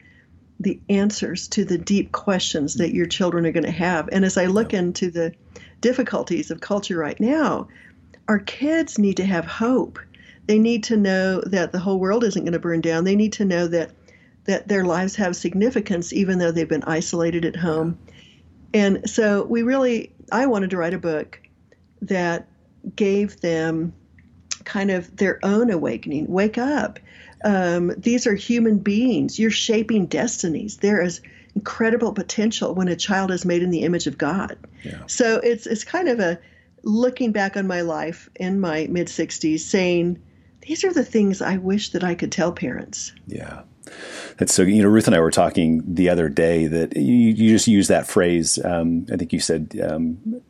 the 0.60 0.80
answers 0.90 1.48
to 1.50 1.64
the 1.64 1.78
deep 1.78 2.12
questions 2.12 2.76
that 2.76 2.94
your 2.94 3.06
children 3.06 3.46
are 3.46 3.52
going 3.52 3.64
to 3.64 3.72
have. 3.72 4.10
And 4.12 4.26
as 4.26 4.38
I 4.38 4.48
look 4.48 4.74
into 4.74 5.10
the 5.10 5.34
difficulties 5.82 6.52
of 6.52 6.60
culture 6.60 6.98
right 6.98 7.20
now, 7.20 7.70
our 8.28 8.40
kids 8.40 9.00
need 9.00 9.18
to 9.18 9.26
have 9.26 9.46
hope. 9.46 10.00
They 10.46 10.60
need 10.60 10.84
to 10.86 10.98
know 10.98 11.42
that 11.42 11.72
the 11.72 11.80
whole 11.80 12.00
world 12.00 12.24
isn't 12.24 12.44
going 12.44 12.54
to 12.54 12.60
burn 12.60 12.82
down. 12.82 13.04
They 13.04 13.16
need 13.16 13.34
to 13.34 13.46
know 13.46 13.68
that 13.68 13.92
that 14.46 14.68
their 14.68 14.84
lives 14.84 15.16
have 15.16 15.36
significance 15.36 16.12
even 16.12 16.40
though 16.40 16.52
they've 16.52 16.68
been 16.68 16.84
isolated 16.84 17.46
at 17.46 17.56
home. 17.56 18.00
And 18.74 19.08
so 19.08 19.44
we 19.44 19.62
really 19.62 20.12
I 20.32 20.48
wanted 20.48 20.72
to 20.72 20.78
write 20.78 20.94
a 20.94 21.00
book 21.00 21.40
that 22.02 22.48
gave 22.96 23.40
them 23.42 23.94
kind 24.64 24.92
of 24.92 25.16
their 25.16 25.40
own 25.44 25.70
awakening. 25.70 26.28
Wake 26.28 26.58
up. 26.58 27.00
Um, 27.44 27.94
these 27.98 28.28
are 28.28 28.36
human 28.36 28.80
beings. 28.80 29.40
You're 29.40 29.52
shaping 29.52 30.06
destinies. 30.06 30.78
There 30.78 31.02
is 31.02 31.22
incredible 31.56 32.14
potential 32.14 32.74
when 32.74 32.88
a 32.88 32.96
child 32.96 33.32
is 33.32 33.46
made 33.46 33.64
in 33.64 33.70
the 33.70 33.82
image 33.82 34.08
of 34.08 34.18
God. 34.18 34.58
Yeah. 34.84 35.02
So 35.08 35.38
it's 35.38 35.66
it's 35.66 35.84
kind 35.84 36.08
of 36.08 36.20
a 36.20 36.40
looking 36.84 37.32
back 37.32 37.58
on 37.58 37.68
my 37.68 37.82
life 37.82 38.30
in 38.36 38.60
my 38.60 38.88
mid 38.90 39.08
60s 39.08 39.60
saying 39.60 40.22
these 40.62 40.84
are 40.84 40.94
the 40.94 41.04
things 41.04 41.42
I 41.42 41.58
wish 41.58 41.90
that 41.90 42.04
I 42.04 42.16
could 42.16 42.32
tell 42.32 42.52
parents. 42.52 43.12
Yeah. 43.28 43.64
That's 44.38 44.54
so, 44.54 44.62
you 44.62 44.84
know, 44.84 44.90
Ruth 44.90 45.08
and 45.08 45.16
I 45.16 45.20
were 45.20 45.32
talking 45.32 45.82
the 45.86 46.10
other 46.10 46.30
day 46.30 46.68
that 46.68 46.96
you, 46.96 47.16
you 47.16 47.50
just 47.50 47.68
use 47.68 47.88
that 47.88 48.08
phrase. 48.08 48.64
Um, 48.64 49.08
I 49.12 49.18
think 49.18 49.34
you 49.34 49.40
said 49.40 49.76
um, 49.90 50.42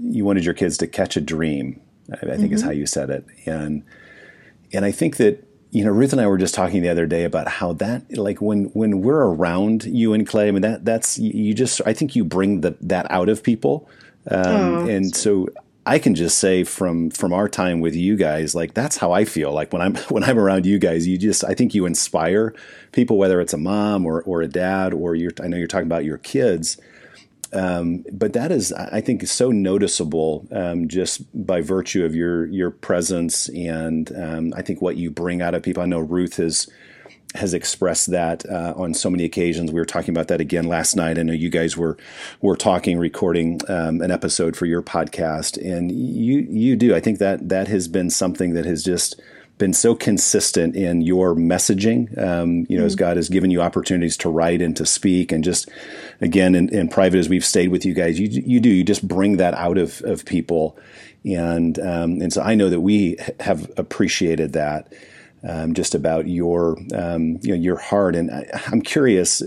you 0.00 0.24
wanted 0.24 0.44
your 0.44 0.54
kids 0.54 0.78
to 0.78 0.86
catch 0.86 1.16
a 1.16 1.20
dream. 1.20 1.80
I, 2.10 2.14
I 2.14 2.18
think 2.36 2.40
mm-hmm. 2.40 2.54
is 2.54 2.62
how 2.62 2.70
you 2.70 2.86
said 2.86 3.10
it. 3.10 3.26
And, 3.44 3.84
and 4.72 4.84
I 4.84 4.92
think 4.92 5.18
that, 5.18 5.46
you 5.70 5.84
know, 5.84 5.90
Ruth 5.90 6.12
and 6.12 6.20
I 6.20 6.26
were 6.26 6.38
just 6.38 6.54
talking 6.54 6.82
the 6.82 6.88
other 6.88 7.06
day 7.06 7.24
about 7.24 7.48
how 7.48 7.72
that, 7.74 8.16
like 8.16 8.40
when, 8.40 8.64
when 8.66 9.02
we're 9.02 9.22
around 9.22 9.84
you 9.84 10.12
and 10.12 10.26
Clay, 10.26 10.48
I 10.48 10.50
mean, 10.50 10.62
that, 10.62 10.84
that's, 10.84 11.18
you 11.18 11.54
just, 11.54 11.80
I 11.86 11.92
think 11.92 12.16
you 12.16 12.24
bring 12.24 12.60
the, 12.60 12.76
that 12.80 13.10
out 13.10 13.28
of 13.28 13.42
people. 13.42 13.88
Um, 14.30 14.46
oh, 14.46 14.88
and 14.88 15.14
so 15.14 15.48
I 15.86 15.98
can 15.98 16.14
just 16.14 16.38
say 16.38 16.64
from 16.64 17.10
from 17.10 17.32
our 17.32 17.48
time 17.48 17.80
with 17.80 17.96
you 17.96 18.16
guys, 18.16 18.54
like 18.54 18.74
that's 18.74 18.98
how 18.98 19.12
I 19.12 19.24
feel. 19.24 19.52
Like 19.52 19.72
when 19.72 19.80
I'm 19.82 19.96
when 20.08 20.22
I'm 20.22 20.38
around 20.38 20.66
you 20.66 20.78
guys, 20.78 21.06
you 21.06 21.18
just 21.18 21.44
I 21.44 21.54
think 21.54 21.74
you 21.74 21.86
inspire 21.86 22.54
people, 22.92 23.16
whether 23.16 23.40
it's 23.40 23.54
a 23.54 23.58
mom 23.58 24.04
or 24.06 24.22
or 24.22 24.42
a 24.42 24.48
dad, 24.48 24.92
or 24.92 25.14
you're 25.14 25.32
I 25.42 25.48
know 25.48 25.56
you're 25.56 25.66
talking 25.66 25.86
about 25.86 26.04
your 26.04 26.18
kids. 26.18 26.76
Um, 27.52 28.04
but 28.12 28.32
that 28.34 28.52
is, 28.52 28.72
I 28.72 29.00
think, 29.00 29.26
so 29.26 29.50
noticeable 29.50 30.46
um, 30.52 30.88
just 30.88 31.22
by 31.46 31.60
virtue 31.60 32.04
of 32.04 32.14
your 32.14 32.46
your 32.46 32.70
presence 32.70 33.48
and 33.48 34.10
um, 34.16 34.52
I 34.56 34.62
think 34.62 34.80
what 34.80 34.96
you 34.96 35.10
bring 35.10 35.42
out 35.42 35.54
of 35.54 35.62
people. 35.62 35.82
I 35.82 35.86
know 35.86 35.98
Ruth 35.98 36.36
has 36.36 36.68
has 37.34 37.54
expressed 37.54 38.10
that 38.10 38.44
uh, 38.48 38.74
on 38.76 38.92
so 38.92 39.08
many 39.08 39.24
occasions. 39.24 39.70
We 39.70 39.78
were 39.78 39.86
talking 39.86 40.12
about 40.12 40.28
that 40.28 40.40
again 40.40 40.64
last 40.64 40.96
night. 40.96 41.18
I 41.18 41.22
know 41.22 41.32
you 41.32 41.50
guys 41.50 41.76
were 41.76 41.96
were 42.40 42.56
talking, 42.56 42.98
recording 42.98 43.60
um, 43.68 44.00
an 44.00 44.10
episode 44.10 44.56
for 44.56 44.66
your 44.66 44.82
podcast, 44.82 45.56
and 45.56 45.92
you 45.92 46.40
you 46.50 46.76
do. 46.76 46.94
I 46.94 47.00
think 47.00 47.18
that 47.18 47.48
that 47.48 47.68
has 47.68 47.88
been 47.88 48.10
something 48.10 48.54
that 48.54 48.64
has 48.64 48.82
just 48.82 49.20
been 49.60 49.72
so 49.72 49.94
consistent 49.94 50.74
in 50.74 51.02
your 51.02 51.36
messaging. 51.36 52.18
Um, 52.18 52.66
you 52.68 52.76
know, 52.76 52.80
mm-hmm. 52.80 52.86
as 52.86 52.96
God 52.96 53.16
has 53.16 53.28
given 53.28 53.52
you 53.52 53.60
opportunities 53.60 54.16
to 54.16 54.28
write 54.28 54.60
and 54.60 54.76
to 54.76 54.84
speak, 54.84 55.30
and 55.30 55.44
just 55.44 55.68
again 56.20 56.56
in, 56.56 56.68
in, 56.70 56.88
private 56.88 57.18
as 57.18 57.28
we've 57.28 57.44
stayed 57.44 57.68
with 57.68 57.84
you 57.84 57.94
guys, 57.94 58.18
you 58.18 58.26
you 58.28 58.58
do 58.58 58.70
you 58.70 58.82
just 58.82 59.06
bring 59.06 59.36
that 59.36 59.54
out 59.54 59.78
of 59.78 60.02
of 60.02 60.24
people, 60.24 60.76
and 61.24 61.78
um, 61.78 62.20
and 62.20 62.32
so 62.32 62.42
I 62.42 62.56
know 62.56 62.68
that 62.68 62.80
we 62.80 63.16
have 63.38 63.70
appreciated 63.76 64.54
that 64.54 64.92
um, 65.48 65.74
just 65.74 65.94
about 65.94 66.26
your 66.26 66.76
um, 66.92 67.38
you 67.42 67.50
know 67.54 67.60
your 67.60 67.76
heart. 67.76 68.16
And 68.16 68.30
I, 68.30 68.46
am 68.72 68.82
curious, 68.82 69.42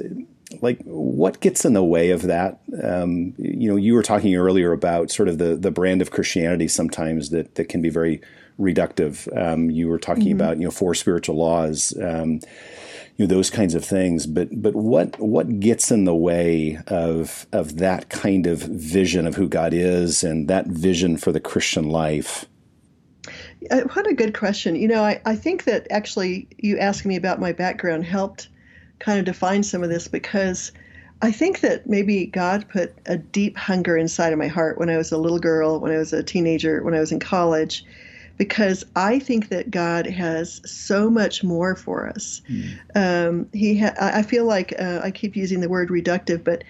like 0.62 0.82
what 0.84 1.40
gets 1.42 1.66
in 1.66 1.74
the 1.74 1.84
way 1.84 2.12
of 2.12 2.22
that? 2.24 2.62
Um, 2.82 3.34
you 3.38 3.70
know, 3.70 3.76
you 3.76 3.94
were 3.94 4.04
talking 4.04 4.36
earlier 4.36 4.72
about 4.72 5.12
sort 5.12 5.28
of 5.28 5.40
the 5.40 5.56
the 5.56 5.72
brand 5.72 6.02
of 6.02 6.12
Christianity 6.12 6.68
sometimes 6.68 7.32
that 7.32 7.56
that 7.56 7.66
can 7.66 7.82
be 7.82 7.90
very 7.90 8.22
reductive. 8.60 9.28
Um, 9.38 9.70
you 9.70 9.88
were 9.88 10.00
talking 10.00 10.26
mm-hmm. 10.26 10.36
about 10.36 10.58
you 10.58 10.66
know 10.66 10.72
four 10.72 10.94
spiritual 10.94 11.36
laws. 11.36 11.94
Um, 12.02 12.40
you 13.16 13.28
know 13.28 13.36
those 13.36 13.52
kinds 13.52 13.76
of 13.76 13.86
things 13.86 14.26
but 14.26 14.50
but 14.60 14.74
what 14.74 15.20
what 15.20 15.60
gets 15.60 15.92
in 15.92 16.06
the 16.06 16.16
way 16.16 16.80
of 16.88 17.46
of 17.52 17.78
that 17.78 18.10
kind 18.10 18.48
of 18.48 18.64
vision 18.64 19.28
of 19.28 19.36
who 19.36 19.48
God 19.48 19.72
is 19.72 20.24
and 20.24 20.48
that 20.48 20.66
vision 20.66 21.18
for 21.18 21.32
the 21.32 21.40
Christian 21.40 21.90
life 21.90 22.48
uh, 23.72 23.82
what 23.94 24.08
a 24.08 24.14
good 24.14 24.38
question. 24.38 24.76
You 24.76 24.88
know, 24.88 25.04
I, 25.04 25.22
I 25.26 25.36
think 25.36 25.64
that 25.66 25.88
actually 25.90 26.48
you 26.58 26.78
asking 26.80 27.10
me 27.10 27.16
about 27.16 27.40
my 27.40 27.52
background 27.52 28.06
helped 28.06 28.50
kind 29.00 29.20
of 29.20 29.26
define 29.26 29.64
some 29.64 29.84
of 29.84 29.90
this 29.90 30.08
because 30.08 30.72
I 31.22 31.32
think 31.32 31.62
that 31.62 31.88
maybe 31.88 32.26
God 32.26 32.68
put 32.70 32.94
a 33.06 33.18
deep 33.18 33.58
hunger 33.58 33.98
inside 33.98 34.34
of 34.34 34.40
my 34.40 34.48
heart 34.48 34.78
when 34.78 34.90
I 34.90 34.98
was 34.98 35.12
a 35.12 35.18
little 35.18 35.40
girl, 35.40 35.80
when 35.80 35.92
I 35.92 35.98
was 35.98 36.12
a 36.12 36.24
teenager, 36.24 36.84
when 36.84 36.94
I 36.94 37.00
was 37.00 37.12
in 37.12 37.20
college, 37.20 37.86
because 38.38 38.84
I 38.96 39.20
think 39.20 39.50
that 39.50 39.70
God 39.70 40.06
has 40.08 40.62
so 40.70 41.10
much 41.10 41.44
more 41.44 41.76
for 41.76 42.08
us. 42.08 42.42
Mm. 42.50 42.80
Um, 42.96 43.50
he, 43.54 43.80
ha- 43.80 43.96
I 44.00 44.24
feel 44.24 44.46
like 44.46 44.74
uh, 44.80 45.02
I 45.04 45.12
keep 45.12 45.36
using 45.36 45.62
the 45.62 45.70
word 45.70 45.90
reductive, 45.90 46.44
but 46.44 46.64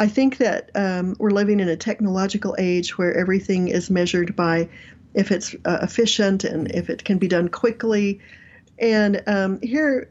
I 0.00 0.08
think 0.08 0.38
that 0.38 0.70
um, 0.74 1.14
we're 1.18 1.30
living 1.30 1.60
in 1.60 1.68
a 1.68 1.76
technological 1.76 2.56
age 2.58 2.98
where 2.98 3.14
everything 3.16 3.68
is 3.68 3.90
measured 3.90 4.34
by 4.34 4.68
if 5.14 5.30
it's 5.30 5.54
uh, 5.64 5.78
efficient 5.82 6.42
and 6.42 6.70
if 6.72 6.90
it 6.90 7.04
can 7.04 7.18
be 7.18 7.28
done 7.28 7.48
quickly. 7.48 8.20
And 8.78 9.22
um, 9.28 9.60
here, 9.62 10.10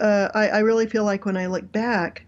uh, 0.00 0.28
I, 0.34 0.48
I 0.48 0.58
really 0.60 0.86
feel 0.86 1.04
like 1.04 1.26
when 1.26 1.36
I 1.36 1.46
look 1.46 1.70
back, 1.70 2.24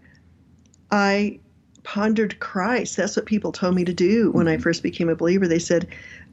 I 0.91 1.39
pondered 1.83 2.39
Christ. 2.39 2.97
That's 2.97 3.15
what 3.15 3.25
people 3.25 3.51
told 3.51 3.73
me 3.73 3.83
to 3.85 3.93
do 3.93 4.31
when 4.31 4.47
I 4.47 4.53
mm-hmm. 4.53 4.61
first 4.61 4.83
became 4.83 5.09
a 5.09 5.15
believer. 5.15 5.47
They 5.47 5.59
said, 5.59 5.87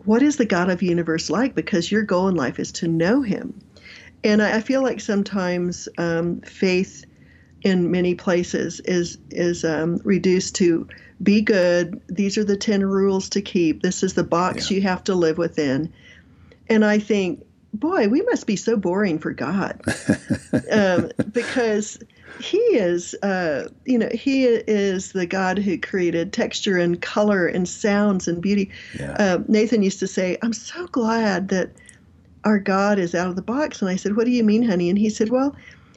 What 0.09 0.23
is 0.23 0.37
the 0.37 0.47
God 0.47 0.71
of 0.71 0.79
the 0.79 0.87
universe 0.87 1.29
like? 1.29 1.55
Because 1.55 1.93
your 1.93 2.03
goal 2.03 2.29
in 2.29 2.35
life 2.35 2.59
is 2.59 2.73
to 2.73 2.88
know 2.88 3.21
him. 3.21 3.61
And 4.25 4.41
I, 4.41 4.57
I 4.57 4.61
feel 4.62 4.83
like 4.83 5.03
sometimes 5.03 5.87
um, 5.99 6.41
faith 6.41 7.05
in 7.61 7.91
many 7.91 8.15
places 8.15 8.81
is 8.87 9.19
is 9.29 9.67
um, 9.67 10.00
reduced 10.05 10.55
to 10.55 10.88
be 11.23 11.43
good. 11.43 12.00
These 12.09 12.38
are 12.38 12.45
the 12.45 12.57
10 12.57 12.87
rules 12.87 13.29
to 13.29 13.43
keep. 13.43 13.83
This 13.83 14.03
is 14.03 14.15
the 14.15 14.25
box 14.25 14.71
yeah. 14.71 14.77
you 14.77 14.83
have 14.85 15.05
to 15.05 15.15
live 15.15 15.37
within. 15.37 15.93
And 16.71 16.87
I 16.87 17.00
think, 17.00 17.45
boy, 17.75 18.09
we 18.09 18.23
must 18.23 18.47
be 18.47 18.57
so 18.57 18.79
boring 18.79 19.19
for 19.19 19.33
God. 19.33 19.83
um, 20.73 21.11
because 21.33 21.99
he 22.40 22.59
is, 22.59 23.14
uh, 23.23 23.68
you 23.85 23.99
know, 23.99 24.09
he 24.12 24.45
is 24.45 25.12
the 25.12 25.26
God 25.26 25.59
who 25.59 25.78
created 25.78 26.33
texture 26.33 26.78
and 26.78 27.00
color 27.00 27.47
and 27.47 27.68
sounds 27.68 28.28
and 28.28 28.40
beauty. 28.40 28.71
Yeah. 28.99 29.12
Uh, 29.12 29.38
Nathan 29.49 29.83
used 29.83 30.00
to 30.00 30.07
say, 30.07 30.38
"I'm 30.42 30.52
so 30.52 30.87
glad 30.87 31.49
that 31.49 31.71
our 32.45 32.59
God 32.59 32.99
is 32.99 33.14
out 33.14 33.28
of 33.28 33.37
the 33.37 33.42
box." 33.42 33.83
And 33.83 33.90
I 33.90 33.97
said, 33.97 34.16
"What 34.16 34.26
do 34.26 34.30
you 34.30 34.45
mean, 34.45 34.62
honey?" 34.62 34.88
And 34.88 34.99
he 34.99 35.11
said, 35.11 35.30
"Well." 35.30 35.54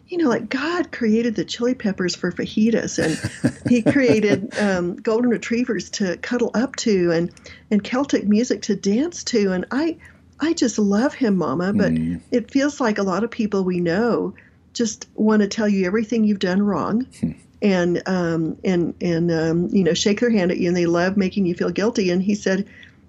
You 0.07 0.17
know, 0.17 0.27
like 0.27 0.49
God 0.49 0.91
created 0.91 1.35
the 1.35 1.45
chili 1.45 1.73
peppers 1.73 2.17
for 2.17 2.33
fajitas, 2.33 2.99
and 2.99 3.61
He 3.69 3.81
created 3.93 4.53
um, 4.59 4.97
golden 4.97 5.29
retrievers 5.29 5.89
to 5.91 6.17
cuddle 6.17 6.51
up 6.53 6.75
to, 6.77 7.11
and 7.11 7.31
and 7.71 7.81
Celtic 7.81 8.27
music 8.27 8.61
to 8.63 8.75
dance 8.75 9.23
to, 9.23 9.53
and 9.53 9.65
I, 9.71 9.95
I 10.37 10.51
just 10.51 10.77
love 10.77 11.13
Him, 11.13 11.37
Mama. 11.37 11.71
But 11.71 11.93
mm. 11.93 12.19
it 12.29 12.51
feels 12.51 12.81
like 12.81 12.97
a 12.97 13.03
lot 13.03 13.23
of 13.23 13.31
people 13.31 13.63
we 13.63 13.79
know 13.79 14.33
just 14.73 15.07
want 15.15 15.41
to 15.41 15.47
tell 15.47 15.67
you 15.67 15.85
everything 15.85 16.23
you've 16.23 16.39
done 16.39 16.61
wrong. 16.61 17.07
Hmm. 17.19 17.31
And 17.63 18.01
um, 18.07 18.57
and 18.63 18.95
and 19.01 19.31
um, 19.31 19.67
you 19.69 19.83
know 19.83 19.93
shake 19.93 20.19
their 20.19 20.31
hand 20.31 20.49
at 20.49 20.57
you, 20.57 20.67
and 20.67 20.75
they 20.75 20.87
love 20.87 21.15
making 21.15 21.45
you 21.45 21.53
feel 21.53 21.69
guilty. 21.69 22.09
And 22.09 22.23
he 22.23 22.33
said, 22.33 22.67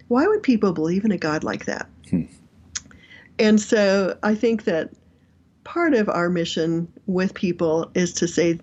"Why 0.09 0.27
would 0.27 0.43
people 0.43 0.73
believe 0.73 1.07
in 1.07 1.11
a 1.13 1.17
God 1.17 1.43
like 1.43 1.65
that?" 1.65 1.89
Hmm. 2.11 2.25
And 3.39 3.59
so 3.59 4.19
I 4.23 4.35
think 4.35 4.65
that 4.65 4.91
part 5.65 5.95
of 5.95 6.09
our 6.09 6.29
mission 6.29 6.93
with 7.07 7.35
people 7.35 7.91
is 7.95 8.13
to 8.15 8.29
say, 8.29 8.59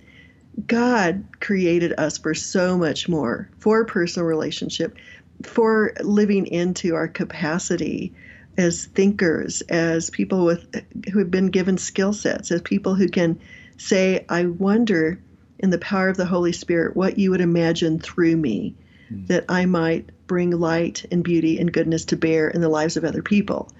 God 0.67 1.23
created 1.39 1.93
us 1.97 2.17
for 2.17 2.33
so 2.33 2.77
much 2.77 3.07
more, 3.07 3.49
for 3.59 3.85
personal 3.85 4.27
relationship, 4.27 4.97
for 5.43 5.93
living 6.01 6.47
into 6.47 6.95
our 6.95 7.07
capacity 7.07 8.13
as 8.59 8.85
thinkers, 8.85 9.61
as 9.61 10.09
people 10.09 10.43
with 10.43 10.67
who 11.11 11.19
have 11.19 11.31
been 11.31 11.47
given 11.47 11.77
skill 11.77 12.11
sets, 12.11 12.51
as 12.51 12.61
people 12.61 12.93
who 12.93 13.07
can 13.07 13.39
say, 13.77 14.25
I 14.27 14.45
wonder 14.45 15.17
in 15.59 15.69
the 15.69 15.77
power 15.77 16.09
of 16.09 16.17
the 16.17 16.25
Holy 16.25 16.51
Spirit 16.51 16.95
what 16.95 17.17
you 17.17 17.31
would 17.31 17.39
imagine 17.39 17.99
through 17.99 18.35
me 18.35 18.75
mm. 19.09 19.25
that 19.27 19.45
I 19.47 19.65
might 19.65 20.09
bring 20.27 20.51
light 20.51 21.05
and 21.09 21.23
beauty 21.23 21.57
and 21.57 21.71
goodness 21.71 22.05
to 22.05 22.17
bear 22.17 22.49
in 22.49 22.59
the 22.59 22.69
lives 22.69 22.97
of 22.97 23.05
other 23.05 23.23
people. 23.23 23.71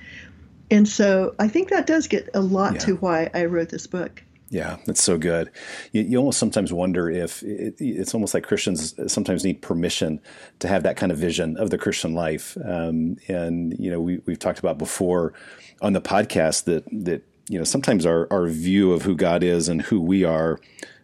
And 0.72 0.88
so 0.88 1.36
I 1.38 1.50
think 1.50 1.70
that 1.70 1.86
does 1.86 2.08
get 2.08 2.30
a 2.34 2.42
lot 2.42 2.76
yeah. 2.76 2.80
to 2.80 2.96
why 2.96 3.30
I 3.34 3.46
wrote 3.46 3.70
this 3.70 3.88
book. 3.88 4.24
Yeah, 4.52 4.78
that's 4.86 5.04
so 5.04 5.18
good. 5.18 5.52
You, 5.92 6.02
you 6.02 6.18
almost 6.18 6.40
sometimes 6.40 6.74
wonder 6.74 7.10
if 7.10 7.44
it, 7.44 7.76
it's 7.80 8.16
almost 8.16 8.34
like 8.34 8.44
Christians 8.44 8.96
sometimes 9.12 9.44
need 9.44 9.62
permission 9.62 10.20
to 10.60 10.68
have 10.68 10.84
that 10.84 10.98
kind 10.98 11.12
of 11.12 11.20
vision 11.20 11.56
of 11.58 11.70
the 11.70 11.78
Christian 11.78 12.14
life. 12.14 12.58
Um, 12.66 13.18
and 13.28 13.78
you 13.78 13.92
know, 13.92 14.02
we, 14.02 14.22
we've 14.26 14.40
talked 14.40 14.60
about 14.60 14.80
before 14.80 15.34
on 15.82 15.94
the 15.94 16.02
podcast 16.02 16.64
that 16.64 16.84
that 17.06 17.24
you 17.48 17.60
know 17.60 17.64
sometimes 17.64 18.06
our 18.06 18.28
our 18.32 18.48
view 18.48 18.92
of 18.92 19.04
who 19.04 19.16
God 19.16 19.44
is 19.44 19.70
and 19.70 19.84
who 19.84 20.02
we 20.02 20.24
are 20.24 20.60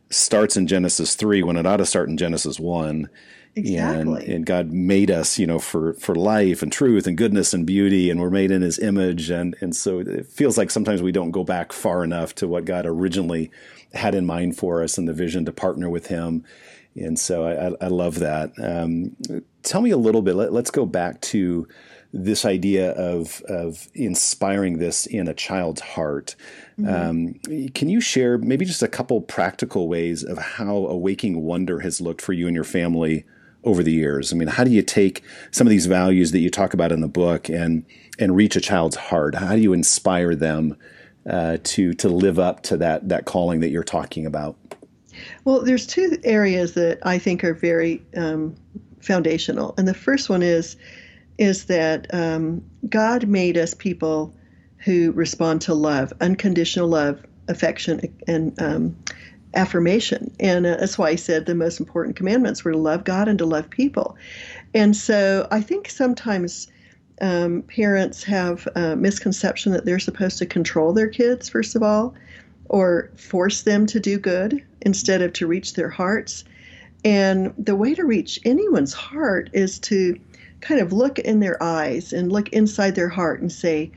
starts 0.10 0.58
in 0.58 0.66
Genesis 0.66 1.14
three 1.14 1.44
when 1.44 1.58
it 1.58 1.68
ought 1.68 1.78
to 1.78 1.86
start 1.86 2.10
in 2.10 2.18
Genesis 2.18 2.60
one. 2.60 3.10
Exactly. 3.56 4.26
And, 4.26 4.34
and 4.34 4.46
God 4.46 4.72
made 4.72 5.10
us, 5.10 5.40
you 5.40 5.48
know, 5.48 5.60
for, 5.60 5.94
for 5.94 6.14
life 6.14 6.62
and 6.62 6.72
truth 6.72 7.08
and 7.08 7.18
goodness 7.18 7.54
and 7.54 7.66
beauty, 7.66 8.10
and 8.10 8.20
we're 8.20 8.30
made 8.30 8.52
in 8.52 8.62
His 8.62 8.80
image. 8.80 9.30
And, 9.30 9.56
and 9.62 9.76
so 9.76 10.00
it 10.00 10.26
feels 10.28 10.58
like 10.58 10.70
sometimes 10.70 11.02
we 11.02 11.12
don't 11.12 11.32
go 11.32 11.44
back 11.44 11.72
far 11.72 12.04
enough 12.04 12.36
to 12.36 12.48
what 12.48 12.66
God 12.66 12.86
originally 12.86 13.52
had 13.94 14.14
in 14.14 14.26
mind 14.26 14.58
for 14.58 14.84
us 14.84 14.98
and 14.98 15.08
the 15.08 15.14
vision 15.14 15.46
to 15.46 15.52
partner 15.52 15.90
with 15.90 16.08
Him. 16.08 16.44
And 16.96 17.20
so 17.20 17.46
I, 17.46 17.86
I 17.86 17.88
love 17.88 18.20
that. 18.20 18.52
Um, 18.62 19.16
tell 19.64 19.82
me 19.82 19.92
a 19.92 19.98
little 19.98 20.22
bit. 20.22 20.36
Let, 20.36 20.54
us 20.54 20.72
go 20.72 20.86
back 20.86 21.22
to 21.22 21.68
this 22.14 22.46
idea 22.46 22.92
of 22.92 23.42
of 23.42 23.90
inspiring 23.94 24.78
this 24.78 25.06
in 25.06 25.28
a 25.28 25.34
child's 25.34 25.82
heart. 25.82 26.36
Mm-hmm. 26.80 27.50
Um, 27.50 27.70
can 27.72 27.90
you 27.90 28.00
share 28.00 28.38
maybe 28.38 28.64
just 28.64 28.82
a 28.82 28.88
couple 28.88 29.20
practical 29.20 29.90
ways 29.90 30.24
of 30.24 30.38
how 30.38 30.88
awaking 30.88 31.42
wonder 31.42 31.82
has 31.82 32.00
looked 32.00 32.22
for 32.22 32.32
you 32.32 32.48
and 32.48 32.56
your 32.56 32.64
family 32.64 33.26
over 33.66 33.84
the 33.84 33.92
years? 33.92 34.32
I 34.32 34.36
mean, 34.36 34.48
how 34.48 34.64
do 34.64 34.72
you 34.72 34.82
take 34.82 35.24
some 35.52 35.68
of 35.68 35.72
these 35.72 35.88
values 35.88 36.32
that 36.32 36.40
you 36.40 36.50
talk 36.50 36.74
about 36.74 36.92
in 36.92 37.02
the 37.02 37.08
book 37.08 37.50
and 37.50 37.86
and 38.18 38.36
reach 38.36 38.56
a 38.56 38.62
child's 38.62 38.96
heart? 38.96 39.36
How 39.36 39.56
do 39.56 39.62
you 39.62 39.74
inspire 39.74 40.36
them 40.36 40.78
uh, 41.30 41.58
to 41.64 41.94
to 41.94 42.10
live 42.10 42.40
up 42.40 42.64
to 42.64 42.78
that 42.78 43.10
that 43.10 43.26
calling 43.26 43.60
that 43.60 43.70
you're 43.70 43.84
talking 43.84 44.26
about? 44.26 44.56
Well, 45.44 45.62
there's 45.62 45.88
two 45.88 46.18
areas 46.24 46.74
that 46.74 47.00
I 47.04 47.18
think 47.18 47.44
are 47.44 47.54
very 47.54 48.02
um, 48.16 48.56
foundational, 49.00 49.74
and 49.78 49.88
the 49.88 49.94
first 49.94 50.30
one 50.30 50.44
is 50.44 50.78
is 51.38 51.66
that 51.66 52.08
um, 52.14 52.64
God 52.88 53.28
made 53.28 53.58
us 53.58 53.74
people 53.74 54.34
who 54.78 55.12
respond 55.14 55.62
to 55.62 55.74
love, 55.74 56.14
unconditional 56.22 56.88
love, 56.88 57.26
affection, 57.48 58.02
and 58.28 58.62
um, 58.62 58.96
affirmation. 59.56 60.36
And 60.40 60.66
uh, 60.66 60.78
that's 60.78 60.98
why 60.98 61.12
he 61.12 61.18
said 61.18 61.46
the 61.46 61.56
most 61.56 61.80
important 61.80 62.16
commandments 62.16 62.64
were 62.64 62.74
to 62.74 62.78
love 62.78 63.04
God 63.04 63.28
and 63.28 63.40
to 63.40 63.46
love 63.46 63.70
people. 63.70 64.18
And 64.74 64.96
so 64.96 65.48
I 65.52 65.62
think 65.62 65.90
sometimes 65.90 66.68
um, 67.22 67.62
parents 67.64 68.24
have 68.24 68.68
a 68.76 68.96
misconception 68.96 69.72
that 69.72 69.86
they're 69.86 70.00
supposed 70.00 70.38
to 70.40 70.46
control 70.46 70.94
their 70.94 71.08
kids, 71.08 71.50
first 71.50 71.76
of 71.76 71.84
all, 71.84 72.14
or 72.66 73.12
force 73.16 73.62
them 73.62 73.86
to 73.88 74.00
do 74.00 74.18
good 74.18 74.64
instead 74.82 75.22
of 75.22 75.34
to 75.34 75.48
reach 75.48 75.74
their 75.74 75.90
hearts. 75.90 76.44
And 77.04 77.54
the 77.58 77.76
way 77.76 77.96
to 77.96 78.04
reach 78.04 78.40
anyone's 78.44 78.94
heart 78.94 79.50
is 79.54 79.80
to 79.80 80.20
kind 80.62 80.82
of 80.82 80.92
look 80.92 81.20
in 81.20 81.40
their 81.40 81.62
eyes 81.62 82.12
and 82.12 82.32
look 82.32 82.50
inside 82.50 82.96
their 82.96 83.10
heart 83.10 83.40
and 83.40 83.52
say, 83.52 83.92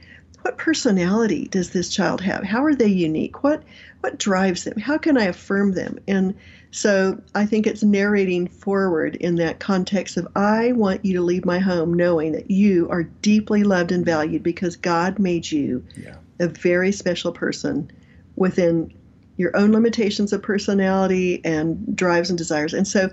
what 0.49 0.57
personality 0.57 1.47
does 1.47 1.69
this 1.71 1.91
child 1.91 2.23
have? 2.23 2.43
How 2.43 2.65
are 2.65 2.75
they 2.75 2.87
unique? 2.87 3.45
What 3.45 3.63
what 4.01 4.19
drives 4.19 4.65
them? 4.65 4.79
How 4.79 4.97
can 4.97 5.19
I 5.19 5.25
affirm 5.25 5.73
them? 5.73 5.99
And 6.09 6.37
so 6.71 7.21
I 7.35 7.45
think 7.45 7.67
it's 7.67 7.83
narrating 7.83 8.47
forward 8.49 9.17
in 9.17 9.35
that 9.35 9.61
context 9.61 10.17
of 10.17 10.27
I 10.35 10.73
want 10.73 11.05
you 11.05 11.13
to 11.17 11.21
leave 11.21 11.45
my 11.45 11.59
home 11.59 11.93
knowing 11.93 12.33
that 12.33 12.51
you 12.51 12.89
are 12.89 13.03
deeply 13.03 13.63
loved 13.63 13.93
and 13.93 14.07
valued 14.07 14.43
because 14.43 14.77
God 14.77 15.19
made 15.19 15.51
you 15.51 15.85
yeah. 15.95 16.17
a 16.39 16.49
very 16.49 16.93
special 16.93 17.33
person 17.33 17.91
within 18.35 18.95
your 19.37 19.55
own 19.55 19.73
limitations 19.73 20.33
of 20.33 20.41
personality 20.41 21.43
and 21.45 21.95
drives 21.95 22.31
and 22.31 22.39
desires. 22.39 22.73
And 22.73 22.89
so 22.89 23.11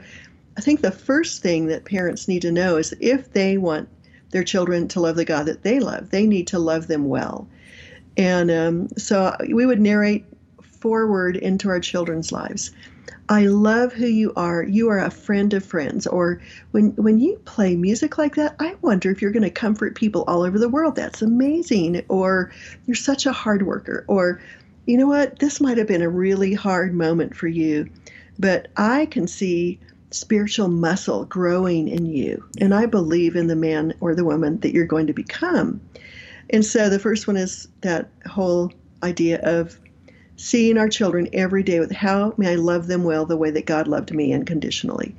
I 0.58 0.62
think 0.62 0.80
the 0.80 0.91
first 0.91 1.41
thing 1.41 1.65
that 1.65 1.84
parents 1.84 2.30
need 2.30 2.43
to 2.43 2.52
know 2.54 2.78
is 2.78 2.95
if 3.02 3.34
they 3.34 3.58
want 3.58 3.89
their 4.36 4.43
children 4.43 4.86
to 4.89 5.00
love 5.00 5.15
the 5.15 5.24
God 5.24 5.45
that 5.45 5.63
they 5.63 5.80
love, 5.80 6.10
they 6.10 6.28
need 6.28 6.45
to 6.48 6.60
love 6.60 6.88
them 6.88 7.08
well. 7.08 7.48
And 8.17 8.52
um, 8.52 8.89
so 8.98 9.34
we 9.50 9.65
would 9.65 9.80
narrate 9.80 10.26
forward 10.62 11.38
into 11.38 11.69
our 11.69 11.80
children's 11.80 12.34
lives. 12.34 12.71
I 13.30 13.45
love 13.45 13.93
who 13.93 14.08
you 14.08 14.34
are. 14.36 14.63
You 14.63 14.89
are 14.89 15.00
a 15.00 15.10
friend 15.10 15.54
of 15.54 15.63
friends. 15.63 16.06
Or 16.06 16.41
when 16.71 16.89
when 16.98 17.17
you 17.17 17.38
play 17.45 17.78
music 17.78 18.17
like 18.17 18.36
that, 18.36 18.58
I 18.60 18.76
wonder 18.82 19.10
if 19.10 19.21
you're 19.21 19.32
going 19.32 19.43
to 19.43 19.50
comfort 19.50 19.95
people 19.95 20.26
all 20.28 20.43
over 20.43 20.60
the 20.60 20.67
world. 20.67 20.98
That's 20.98 21.21
amazing. 21.21 22.04
Or 22.10 22.52
you're 22.88 22.95
such 22.95 23.26
a 23.26 23.32
hard 23.32 23.65
worker. 23.65 24.04
Or 24.10 24.41
you 24.86 24.98
know 24.98 25.08
what? 25.08 25.39
This 25.39 25.62
might 25.62 25.78
have 25.78 25.88
been 25.88 26.02
a 26.02 26.10
really 26.10 26.54
hard 26.54 26.93
moment 26.93 27.38
for 27.38 27.48
you, 27.48 27.89
but 28.38 28.67
I 28.76 29.06
can 29.06 29.28
see 29.28 29.80
spiritual 30.15 30.67
muscle 30.67 31.25
growing 31.25 31.88
in 31.88 32.06
you. 32.06 32.43
And 32.60 32.73
I 32.73 32.86
believe 32.86 33.36
in 33.36 33.47
the 33.47 33.56
man 33.56 33.93
or 33.99 34.15
the 34.15 34.25
woman 34.25 34.60
that 34.62 34.73
you're 34.73 34.86
going 34.86 35.08
to 35.08 35.13
become. 35.13 35.82
And 36.49 36.65
so 36.65 36.89
the 36.89 36.99
first 36.99 37.28
one 37.28 37.38
is 37.38 37.67
that 37.82 38.10
whole 38.28 38.71
idea 39.04 39.39
of 39.41 39.80
seeing 40.38 40.78
our 40.78 40.89
children 40.89 41.30
every 41.34 41.63
day 41.63 41.80
with 41.80 41.91
how 41.91 42.34
may 42.38 42.51
I 42.51 42.56
love 42.56 42.88
them 42.88 43.04
well 43.04 43.25
the 43.25 43.38
way 43.38 43.51
that 43.51 43.65
God 43.65 43.88
loved 43.88 44.13
me 44.13 44.34
unconditionally. 44.34 45.15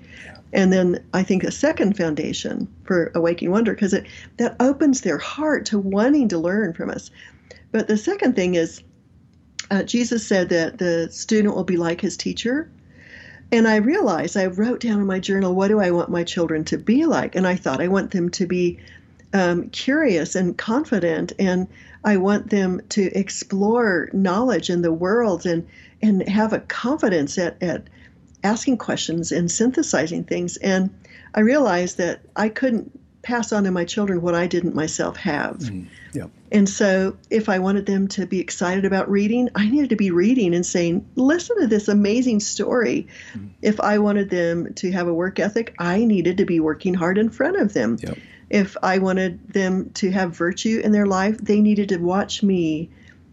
And 0.52 0.72
then 0.72 1.04
I 1.12 1.22
think 1.22 1.44
a 1.44 1.50
second 1.50 1.96
foundation 1.96 2.68
for 2.84 3.10
Awakening 3.14 3.50
Wonder, 3.50 3.74
because 3.74 3.92
it 3.92 4.06
that 4.36 4.56
opens 4.60 5.00
their 5.00 5.18
heart 5.18 5.66
to 5.66 5.78
wanting 5.78 6.28
to 6.28 6.38
learn 6.38 6.72
from 6.72 6.90
us. 6.90 7.10
But 7.72 7.88
the 7.88 7.96
second 7.96 8.36
thing 8.36 8.54
is, 8.54 8.82
uh, 9.70 9.82
Jesus 9.82 10.26
said 10.26 10.48
that 10.50 10.78
the 10.78 11.08
student 11.10 11.54
will 11.54 11.64
be 11.64 11.76
like 11.76 12.00
his 12.00 12.16
teacher. 12.16 12.70
And 13.52 13.68
I 13.68 13.76
realized 13.76 14.36
I 14.36 14.46
wrote 14.46 14.80
down 14.80 15.00
in 15.00 15.06
my 15.06 15.20
journal, 15.20 15.54
what 15.54 15.68
do 15.68 15.80
I 15.80 15.90
want 15.90 16.10
my 16.10 16.24
children 16.24 16.64
to 16.64 16.78
be 16.78 17.06
like? 17.06 17.36
And 17.36 17.46
I 17.46 17.56
thought 17.56 17.80
I 17.80 17.88
want 17.88 18.10
them 18.10 18.30
to 18.30 18.46
be 18.46 18.80
um, 19.32 19.70
curious 19.70 20.34
and 20.34 20.56
confident, 20.56 21.32
and 21.38 21.68
I 22.04 22.16
want 22.16 22.50
them 22.50 22.80
to 22.90 23.02
explore 23.18 24.08
knowledge 24.12 24.70
in 24.70 24.82
the 24.82 24.92
world 24.92 25.46
and 25.46 25.66
and 26.02 26.28
have 26.28 26.52
a 26.52 26.60
confidence 26.60 27.38
at, 27.38 27.60
at 27.62 27.88
asking 28.44 28.78
questions 28.78 29.32
and 29.32 29.50
synthesizing 29.50 30.24
things. 30.24 30.56
And 30.58 30.90
I 31.34 31.40
realized 31.40 31.98
that 31.98 32.20
I 32.36 32.48
couldn't 32.48 32.98
pass 33.22 33.52
on 33.52 33.64
to 33.64 33.70
my 33.70 33.84
children 33.84 34.20
what 34.20 34.34
I 34.34 34.46
didn't 34.46 34.74
myself 34.74 35.16
have. 35.16 35.58
Mm. 35.58 35.86
And 36.52 36.68
so, 36.68 37.16
if 37.30 37.48
I 37.48 37.58
wanted 37.58 37.86
them 37.86 38.08
to 38.08 38.26
be 38.26 38.40
excited 38.40 38.84
about 38.84 39.10
reading, 39.10 39.48
I 39.54 39.68
needed 39.68 39.90
to 39.90 39.96
be 39.96 40.10
reading 40.10 40.54
and 40.54 40.64
saying, 40.64 41.06
listen 41.16 41.60
to 41.60 41.66
this 41.66 41.88
amazing 41.88 42.40
story. 42.40 43.08
Mm. 43.34 43.50
If 43.62 43.80
I 43.80 43.98
wanted 43.98 44.30
them 44.30 44.72
to 44.74 44.92
have 44.92 45.08
a 45.08 45.14
work 45.14 45.40
ethic, 45.40 45.74
I 45.78 46.04
needed 46.04 46.38
to 46.38 46.44
be 46.44 46.60
working 46.60 46.94
hard 46.94 47.18
in 47.18 47.30
front 47.30 47.56
of 47.56 47.72
them. 47.72 47.98
Yep. 48.00 48.18
If 48.48 48.76
I 48.82 48.98
wanted 48.98 49.52
them 49.52 49.90
to 49.94 50.10
have 50.12 50.36
virtue 50.36 50.80
in 50.84 50.92
their 50.92 51.06
life, 51.06 51.38
they 51.38 51.60
needed 51.60 51.88
to 51.88 51.96
watch 51.96 52.42
me 52.42 52.90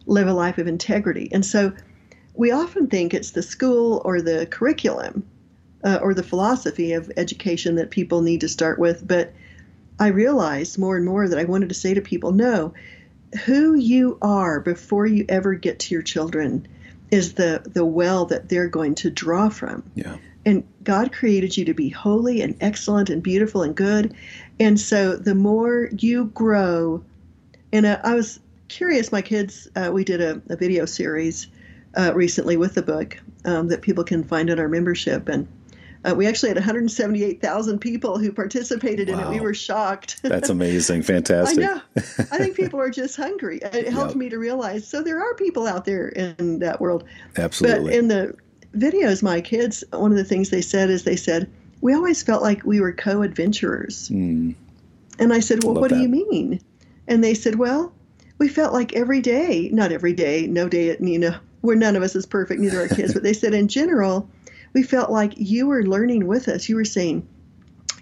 live 0.08 0.28
a 0.28 0.34
life 0.34 0.58
of 0.58 0.68
integrity. 0.68 1.30
And 1.32 1.46
so, 1.46 1.74
we 2.36 2.52
often 2.52 2.88
think 2.88 3.14
it's 3.14 3.32
the 3.32 3.44
school 3.44 4.02
or 4.04 4.22
the 4.22 4.48
curriculum 4.48 5.24
uh, 5.84 6.00
or 6.02 6.14
the 6.14 6.24
philosophy 6.24 6.94
of 6.94 7.12
education 7.18 7.76
that 7.76 7.92
people 7.92 8.22
need 8.22 8.42
to 8.42 8.50
start 8.50 8.80
with. 8.80 9.08
But 9.08 9.34
I 10.00 10.08
realized 10.08 10.78
more 10.78 10.98
and 10.98 11.06
more 11.06 11.28
that 11.28 11.38
I 11.38 11.44
wanted 11.44 11.70
to 11.70 11.76
say 11.76 11.94
to 11.94 12.02
people 12.02 12.32
no, 12.32 12.74
who 13.46 13.76
you 13.76 14.18
are 14.22 14.60
before 14.60 15.06
you 15.06 15.26
ever 15.30 15.54
get 15.56 15.80
to 15.80 15.96
your 15.96 16.02
children 16.02 16.68
is 17.12 17.34
the, 17.34 17.62
the 17.66 17.86
well 17.86 18.26
that 18.26 18.50
they're 18.50 18.68
going 18.68 18.96
to 18.96 19.10
draw 19.10 19.50
from. 19.50 19.84
Yeah. 19.96 20.18
And 20.46 20.64
God 20.84 21.14
created 21.14 21.56
you 21.56 21.66
to 21.66 21.74
be 21.74 21.90
holy 21.90 22.42
and 22.42 22.58
excellent 22.60 23.10
and 23.10 23.24
beautiful 23.24 23.64
and 23.64 23.76
good. 23.76 24.16
And 24.60 24.80
so 24.80 25.16
the 25.16 25.36
more 25.36 25.90
you 25.98 26.26
grow, 26.26 27.04
and 27.72 27.86
uh, 27.86 28.00
I 28.04 28.16
was 28.16 28.40
curious, 28.68 29.12
my 29.12 29.22
kids, 29.22 29.68
uh, 29.76 29.92
we 29.94 30.04
did 30.04 30.22
a, 30.22 30.42
a 30.50 30.56
video 30.56 30.86
series 30.86 31.48
uh, 31.96 32.12
recently 32.14 32.58
with 32.58 32.74
the 32.74 32.82
book 32.82 33.18
um, 33.46 33.68
that 33.70 33.82
people 33.82 34.04
can 34.04 34.24
find 34.24 34.50
in 34.50 34.60
our 34.60 34.68
membership. 34.68 35.30
And 35.30 35.48
uh, 36.06 36.14
we 36.16 36.28
actually 36.28 36.50
had 36.50 36.58
178,000 36.58 37.80
people 37.80 38.18
who 38.18 38.32
participated 38.32 39.10
wow. 39.10 39.14
in 39.14 39.20
it. 39.20 39.30
We 39.30 39.40
were 39.40 39.54
shocked. 39.54 40.20
That's 40.24 40.50
amazing. 40.50 41.04
Fantastic. 41.04 41.60
I 41.60 41.62
know. 41.62 41.82
I 41.96 42.38
think 42.38 42.56
people 42.56 42.80
are 42.80 42.90
just 42.90 43.16
hungry. 43.16 43.60
It 43.62 43.88
helped 43.94 44.12
yep. 44.12 44.18
me 44.18 44.30
to 44.30 44.38
realize 44.38 44.88
so 44.88 45.02
there 45.02 45.22
are 45.22 45.34
people 45.36 45.68
out 45.68 45.86
there 45.86 46.10
in 46.10 46.60
that 46.60 46.82
world. 46.82 47.06
Absolutely. 47.38 47.92
But 47.92 47.94
in 47.94 48.08
the 48.08 48.36
videos, 48.76 49.24
my 49.24 49.42
kids, 49.42 49.84
one 49.92 50.12
of 50.12 50.18
the 50.18 50.24
things 50.24 50.50
they 50.50 50.62
said 50.62 50.90
is 50.90 51.04
they 51.04 51.16
said, 51.16 51.50
we 51.82 51.94
always 51.94 52.24
felt 52.24 52.42
like 52.42 52.66
we 52.66 52.80
were 52.80 52.94
co 52.94 53.22
adventurers. 53.22 54.10
Mm. 54.10 54.56
And 55.20 55.34
I 55.34 55.40
said, 55.40 55.64
well, 55.64 55.76
what 55.76 55.90
that. 55.90 55.98
do 55.98 56.02
you 56.02 56.10
mean? 56.10 56.60
And 57.08 57.24
they 57.24 57.34
said, 57.34 57.56
well, 57.56 57.94
we 58.38 58.48
felt 58.48 58.74
like 58.74 58.94
every 58.94 59.22
day, 59.22 59.70
not 59.72 59.92
every 59.92 60.14
day, 60.14 60.48
no 60.48 60.68
day, 60.68 60.98
you 61.00 61.20
know, 61.20 61.36
where 61.62 61.76
none 61.76 61.96
of 61.96 62.04
us 62.04 62.16
is 62.16 62.26
perfect, 62.26 62.60
neither 62.60 62.82
are 62.82 62.88
kids, 62.88 63.14
but 63.14 63.24
they 63.24 63.34
said 63.34 63.54
in 63.54 63.68
general, 63.68 64.30
we 64.74 64.84
felt 64.84 65.12
like 65.12 65.34
you 65.38 65.68
were 65.68 65.84
learning 65.84 66.28
with 66.28 66.48
us. 66.48 66.68
You 66.68 66.76
were 66.76 66.86
saying, 66.86 67.28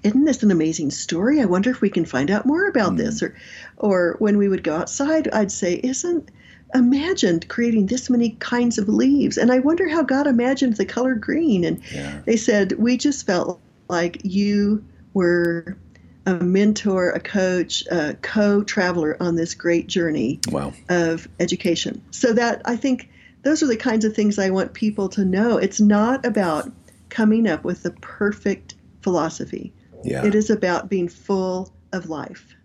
isn't 0.03 0.25
this 0.25 0.41
an 0.41 0.51
amazing 0.51 0.91
story? 0.91 1.41
I 1.41 1.45
wonder 1.45 1.69
if 1.69 1.81
we 1.81 1.89
can 1.89 2.05
find 2.05 2.31
out 2.31 2.45
more 2.45 2.67
about 2.67 2.93
mm. 2.93 2.97
this. 2.97 3.21
Or, 3.21 3.35
or 3.77 4.15
when 4.19 4.37
we 4.37 4.47
would 4.47 4.63
go 4.63 4.75
outside, 4.75 5.27
I'd 5.27 5.51
say, 5.51 5.75
isn't 5.75 6.31
imagined 6.73 7.47
creating 7.49 7.85
this 7.85 8.09
many 8.09 8.31
kinds 8.39 8.77
of 8.77 8.89
leaves? 8.89 9.37
And 9.37 9.51
I 9.51 9.59
wonder 9.59 9.87
how 9.87 10.01
God 10.01 10.25
imagined 10.25 10.77
the 10.77 10.85
color 10.85 11.13
green. 11.13 11.63
And 11.65 11.81
yeah. 11.93 12.21
they 12.25 12.37
said, 12.37 12.71
we 12.73 12.97
just 12.97 13.27
felt 13.27 13.59
like 13.89 14.21
you 14.23 14.83
were 15.13 15.77
a 16.25 16.35
mentor, 16.35 17.11
a 17.11 17.19
coach, 17.19 17.85
a 17.87 18.15
co-traveler 18.21 19.17
on 19.19 19.35
this 19.35 19.53
great 19.53 19.87
journey 19.87 20.39
wow. 20.49 20.73
of 20.87 21.27
education. 21.39 22.01
So 22.11 22.33
that 22.33 22.61
I 22.65 22.75
think 22.75 23.09
those 23.43 23.63
are 23.63 23.67
the 23.67 23.77
kinds 23.77 24.05
of 24.05 24.15
things 24.15 24.37
I 24.37 24.49
want 24.49 24.73
people 24.73 25.09
to 25.09 25.25
know. 25.25 25.57
It's 25.57 25.81
not 25.81 26.25
about 26.25 26.71
coming 27.09 27.47
up 27.47 27.63
with 27.63 27.83
the 27.83 27.91
perfect 27.91 28.75
philosophy. 29.01 29.73
Yeah. 30.03 30.25
It 30.25 30.35
is 30.35 30.49
about 30.49 30.89
being 30.89 31.07
full 31.07 31.71
of 31.91 32.09
life. 32.09 32.55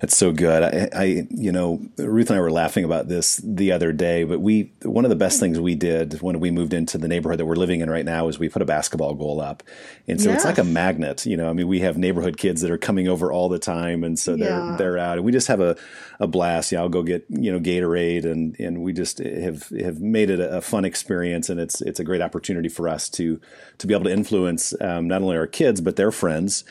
That's 0.00 0.16
so 0.16 0.32
good. 0.32 0.62
I, 0.62 0.88
I, 0.92 1.26
you 1.30 1.52
know, 1.52 1.80
Ruth 1.96 2.28
and 2.28 2.36
I 2.36 2.40
were 2.40 2.50
laughing 2.50 2.84
about 2.84 3.08
this 3.08 3.36
the 3.42 3.72
other 3.72 3.92
day, 3.92 4.24
but 4.24 4.40
we, 4.40 4.72
one 4.82 5.04
of 5.04 5.08
the 5.08 5.16
best 5.16 5.40
things 5.40 5.58
we 5.58 5.74
did 5.74 6.20
when 6.20 6.38
we 6.40 6.50
moved 6.50 6.74
into 6.74 6.98
the 6.98 7.08
neighborhood 7.08 7.38
that 7.38 7.46
we're 7.46 7.56
living 7.56 7.80
in 7.80 7.88
right 7.88 8.04
now 8.04 8.28
is 8.28 8.38
we 8.38 8.48
put 8.48 8.62
a 8.62 8.66
basketball 8.66 9.14
goal 9.14 9.40
up. 9.40 9.62
And 10.06 10.20
so 10.20 10.28
yes. 10.28 10.38
it's 10.38 10.44
like 10.44 10.58
a 10.58 10.64
magnet, 10.64 11.24
you 11.24 11.36
know, 11.36 11.48
I 11.48 11.52
mean, 11.52 11.68
we 11.68 11.80
have 11.80 11.96
neighborhood 11.96 12.36
kids 12.36 12.60
that 12.60 12.70
are 12.70 12.78
coming 12.78 13.08
over 13.08 13.32
all 13.32 13.48
the 13.48 13.58
time. 13.58 14.04
And 14.04 14.18
so 14.18 14.36
they're, 14.36 14.50
yeah. 14.50 14.76
they're 14.76 14.98
out 14.98 15.16
and 15.16 15.24
we 15.24 15.32
just 15.32 15.48
have 15.48 15.60
a, 15.60 15.76
a 16.20 16.26
blast. 16.26 16.72
Yeah. 16.72 16.80
I'll 16.80 16.88
go 16.88 17.02
get, 17.02 17.24
you 17.28 17.50
know, 17.50 17.60
Gatorade 17.60 18.24
and, 18.24 18.58
and 18.60 18.82
we 18.82 18.92
just 18.92 19.18
have, 19.18 19.68
have 19.70 20.00
made 20.00 20.30
it 20.30 20.40
a, 20.40 20.58
a 20.58 20.60
fun 20.60 20.84
experience. 20.84 21.48
And 21.48 21.58
it's, 21.58 21.80
it's 21.80 22.00
a 22.00 22.04
great 22.04 22.20
opportunity 22.20 22.68
for 22.68 22.88
us 22.88 23.08
to, 23.10 23.40
to 23.78 23.86
be 23.86 23.94
able 23.94 24.04
to 24.04 24.12
influence 24.12 24.74
um, 24.80 25.08
not 25.08 25.22
only 25.22 25.36
our 25.36 25.46
kids, 25.46 25.80
but 25.80 25.96
their 25.96 26.10
friends. 26.10 26.64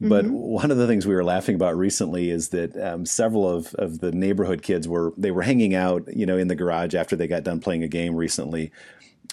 But 0.00 0.24
mm-hmm. 0.24 0.34
one 0.34 0.70
of 0.70 0.78
the 0.78 0.86
things 0.86 1.06
we 1.06 1.14
were 1.14 1.24
laughing 1.24 1.54
about 1.54 1.76
recently 1.76 2.30
is 2.30 2.48
that 2.50 2.74
um, 2.76 3.04
several 3.04 3.46
of, 3.48 3.74
of 3.74 3.98
the 3.98 4.12
neighborhood 4.12 4.62
kids 4.62 4.88
were 4.88 5.12
they 5.18 5.30
were 5.30 5.42
hanging 5.42 5.74
out, 5.74 6.08
you 6.14 6.24
know, 6.24 6.38
in 6.38 6.48
the 6.48 6.54
garage 6.54 6.94
after 6.94 7.16
they 7.16 7.26
got 7.26 7.44
done 7.44 7.60
playing 7.60 7.82
a 7.82 7.88
game 7.88 8.16
recently. 8.16 8.72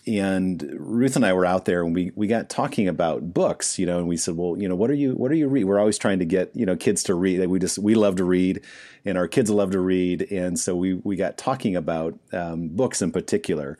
And 0.05 0.61
Ruth 0.77 1.15
and 1.15 1.25
I 1.25 1.33
were 1.33 1.45
out 1.45 1.65
there, 1.65 1.83
and 1.83 1.93
we, 1.93 2.11
we 2.15 2.27
got 2.27 2.49
talking 2.49 2.87
about 2.87 3.33
books, 3.33 3.77
you 3.77 3.85
know, 3.85 3.97
and 3.97 4.07
we 4.07 4.15
said, 4.15 4.37
well, 4.37 4.57
you 4.57 4.67
know, 4.67 4.75
what 4.75 4.89
are 4.89 4.95
you 4.95 5.13
what 5.13 5.31
are 5.31 5.35
you 5.35 5.47
read? 5.47 5.65
We're 5.65 5.79
always 5.79 5.97
trying 5.97 6.19
to 6.19 6.25
get 6.25 6.51
you 6.53 6.65
know 6.65 6.75
kids 6.75 7.03
to 7.03 7.15
read. 7.15 7.45
We 7.47 7.59
just 7.59 7.77
we 7.77 7.95
love 7.95 8.17
to 8.17 8.25
read, 8.25 8.61
and 9.05 9.17
our 9.17 9.27
kids 9.27 9.49
love 9.49 9.71
to 9.71 9.79
read, 9.79 10.29
and 10.31 10.59
so 10.59 10.75
we 10.75 10.95
we 10.95 11.15
got 11.15 11.37
talking 11.37 11.77
about 11.77 12.19
um, 12.33 12.67
books 12.69 13.01
in 13.01 13.11
particular. 13.11 13.77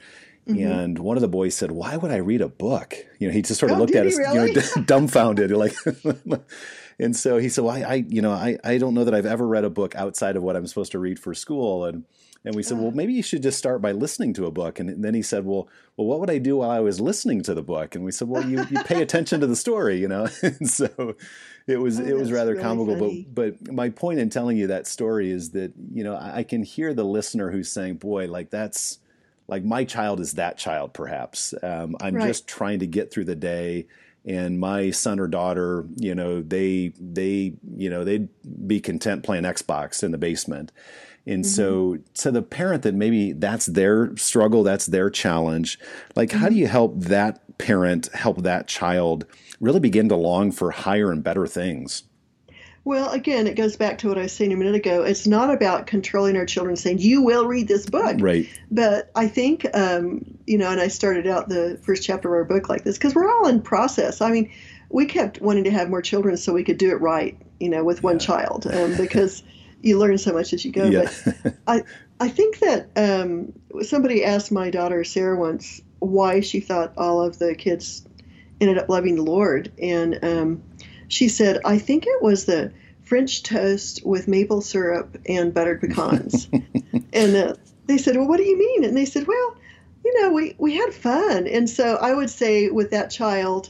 Mm-hmm. 0.48 0.72
And 0.72 1.00
one 1.00 1.18
of 1.18 1.22
the 1.22 1.28
boys 1.28 1.56
said, 1.56 1.72
"Why 1.72 1.98
would 1.98 2.12
I 2.12 2.18
read 2.18 2.42
a 2.42 2.48
book?" 2.48 2.96
You 3.20 3.28
know, 3.28 3.34
he 3.34 3.42
just 3.42 3.60
sort 3.60 3.72
of 3.72 3.78
oh, 3.78 3.82
looked 3.82 3.96
at 3.96 4.08
us, 4.08 4.18
really? 4.18 4.52
you 4.52 4.56
know, 4.56 4.62
dumbfounded, 4.86 5.52
like. 5.52 5.76
and 7.00 7.16
so 7.16 7.38
he 7.38 7.50
said, 7.50 7.64
"Well, 7.64 7.76
I, 7.76 7.82
I, 7.82 7.94
you 8.08 8.22
know, 8.22 8.32
I, 8.32 8.58
I 8.64 8.78
don't 8.78 8.94
know 8.94 9.04
that 9.04 9.14
I've 9.14 9.26
ever 9.26 9.48
read 9.48 9.64
a 9.64 9.70
book 9.70 9.96
outside 9.96 10.36
of 10.36 10.44
what 10.44 10.56
I'm 10.56 10.68
supposed 10.68 10.92
to 10.94 11.00
read 11.00 11.20
for 11.20 11.34
school." 11.34 11.86
And 11.86 12.06
and 12.46 12.56
we 12.56 12.64
said, 12.64 12.78
"Well, 12.78 12.92
maybe 12.92 13.14
you 13.14 13.24
should 13.24 13.44
just 13.44 13.58
start 13.58 13.82
by 13.82 13.92
listening 13.92 14.34
to 14.36 14.46
a 14.46 14.52
book." 14.52 14.80
And 14.80 15.04
then 15.04 15.14
he 15.14 15.22
said, 15.22 15.46
"Well, 15.46 15.68
well, 15.98 16.08
what 16.08 16.20
would 16.22 16.30
I 16.30 16.38
do 16.38 16.58
while 16.58 16.70
I 16.70 16.80
was 16.80 17.02
listening 17.02 17.42
to 17.44 17.54
the 17.54 17.62
book?" 17.62 17.94
And 17.94 18.06
we 18.06 18.12
said, 18.12 18.30
"Well, 18.30 18.48
you, 18.48 18.66
you 18.70 18.84
pay 18.84 19.02
attention 19.04 19.42
to 19.42 19.48
the 19.48 19.56
story, 19.56 20.00
you 20.00 20.08
know." 20.08 20.28
and 20.42 20.70
so 20.70 21.16
it 21.68 21.78
was 21.78 22.00
oh, 22.00 22.04
it 22.04 22.16
was 22.16 22.32
rather 22.32 22.52
really 22.52 22.64
comical. 22.64 22.96
Funny. 22.96 23.28
But 23.30 23.64
but 23.64 23.74
my 23.74 23.90
point 23.90 24.20
in 24.20 24.30
telling 24.30 24.56
you 24.56 24.68
that 24.68 24.88
story 24.88 25.30
is 25.30 25.52
that 25.52 25.74
you 25.92 26.04
know 26.04 26.16
I, 26.16 26.38
I 26.38 26.44
can 26.44 26.64
hear 26.64 26.94
the 26.94 27.04
listener 27.04 27.52
who's 27.52 27.70
saying, 27.70 27.96
"Boy, 27.96 28.28
like 28.28 28.50
that's." 28.50 29.00
Like 29.48 29.64
my 29.64 29.84
child 29.84 30.20
is 30.20 30.34
that 30.34 30.58
child 30.58 30.94
perhaps 30.94 31.54
um, 31.64 31.96
i'm 32.02 32.16
right. 32.16 32.28
just 32.28 32.48
trying 32.48 32.80
to 32.80 32.88
get 32.88 33.12
through 33.12 33.26
the 33.26 33.36
day 33.36 33.88
and 34.26 34.60
my 34.60 34.92
son 34.92 35.20
or 35.20 35.28
daughter 35.28 35.86
you 35.96 36.14
know 36.14 36.42
they 36.42 36.94
they 37.00 37.54
you 37.76 37.90
know 37.90 38.04
they'd 38.04 38.30
be 38.68 38.80
content 38.80 39.24
playing 39.24 39.44
xbox 39.44 40.04
in 40.04 40.12
the 40.12 40.18
basement 40.18 40.72
and 41.26 41.44
mm-hmm. 41.44 41.50
so 41.50 41.98
to 42.14 42.32
the 42.32 42.42
parent 42.42 42.84
that 42.84 42.94
maybe 42.94 43.32
that's 43.34 43.66
their 43.68 44.16
struggle 44.18 44.64
that's 44.64 44.88
their 44.88 45.10
challenge 45.10 45.80
like 46.16 46.30
mm-hmm. 46.30 46.40
how 46.40 46.48
do 46.48 46.54
mm-hmm. 46.54 46.62
you 46.62 46.68
help 46.68 47.00
that 47.00 47.42
parent 47.58 48.08
help 48.14 48.44
that 48.44 48.68
child 48.68 49.26
really 49.60 49.80
begin 49.80 50.10
to 50.10 50.16
long 50.16 50.52
for 50.52 50.72
higher 50.72 51.12
and 51.12 51.24
better 51.24 51.48
things 51.48 52.04
well, 52.88 53.12
again, 53.12 53.48
it 53.48 53.56
goes 53.56 53.76
back 53.76 53.98
to 53.98 54.08
what 54.08 54.18
I 54.18 54.22
was 54.22 54.32
saying 54.32 54.54
a 54.54 54.56
minute 54.56 54.76
ago. 54.76 55.04
It's 55.04 55.28
not 55.28 55.54
about 55.54 55.88
controlling 55.88 56.38
our 56.38 56.46
children, 56.46 56.78
saying 56.78 57.00
you 57.00 57.22
will 57.22 57.46
read 57.46 57.68
this 57.68 57.86
book, 57.86 58.16
right? 58.20 58.48
But 58.72 59.12
I 59.14 59.28
think, 59.28 59.68
um, 59.74 60.24
you 60.46 60.58
know, 60.58 60.72
and 60.72 60.80
I 60.80 60.88
started 60.88 61.28
out 61.28 61.50
the 61.50 61.78
first 61.84 62.04
chapter 62.04 62.30
of 62.30 62.34
our 62.34 62.46
book 62.46 62.70
like 62.70 62.86
this 62.86 62.98
because 62.98 63.14
we're 63.14 63.30
all 63.30 63.48
in 63.48 63.62
process. 63.62 64.22
I 64.22 64.32
mean, 64.32 64.50
we 64.90 65.06
kept 65.06 65.42
wanting 65.42 65.66
to 65.66 65.70
have 65.72 65.90
more 65.90 66.02
children 66.02 66.38
so 66.38 66.54
we 66.54 66.64
could 66.64 66.78
do 66.78 66.90
it 66.92 67.02
right, 67.02 67.38
you 67.60 67.70
know, 67.70 67.84
with 67.84 68.04
one 68.04 68.20
child, 68.20 68.66
um, 68.68 68.96
because 68.96 69.44
you 69.82 70.00
learn 70.00 70.18
so 70.18 70.32
much 70.32 70.54
as 70.54 70.64
you 70.64 70.72
go. 70.72 70.86
Yeah. 70.86 71.12
But 71.44 71.56
I, 71.68 71.84
I 72.22 72.30
think 72.30 72.60
that 72.60 72.90
um, 72.96 73.52
somebody 73.82 74.24
asked 74.24 74.50
my 74.50 74.70
daughter 74.70 75.04
Sarah 75.04 75.38
once 75.38 75.82
why 76.00 76.40
she 76.40 76.62
thought 76.62 76.94
all 76.96 77.22
of 77.22 77.38
the 77.38 77.54
kids 77.54 78.08
ended 78.62 78.78
up 78.78 78.88
loving 78.88 79.18
the 79.18 79.24
Lord, 79.24 79.74
and 79.78 80.20
um, 80.24 80.64
she 81.08 81.30
said, 81.30 81.62
I 81.66 81.78
think 81.78 82.06
it 82.06 82.22
was 82.22 82.46
the 82.46 82.72
French 83.04 83.44
toast 83.44 84.06
with 84.06 84.28
maple 84.28 84.62
syrup 84.62 85.18
and 85.28 85.54
buttered 85.54 85.82
pecans. 85.82 86.50
and 87.14 87.36
uh, 87.36 87.54
they 87.86 87.98
said, 87.98 88.18
Well, 88.18 88.28
what 88.28 88.38
do 88.38 88.44
you 88.44 88.58
mean? 88.58 88.84
And 88.84 88.96
they 88.96 89.06
said, 89.06 89.28
Well, 89.28 89.56
you 90.04 90.22
know, 90.22 90.32
we, 90.32 90.56
we 90.58 90.76
had 90.76 90.94
fun. 90.94 91.48
And 91.48 91.70
so 91.70 91.96
I 91.96 92.14
would 92.14 92.30
say 92.30 92.70
with 92.70 92.92
that 92.92 93.10
child, 93.10 93.70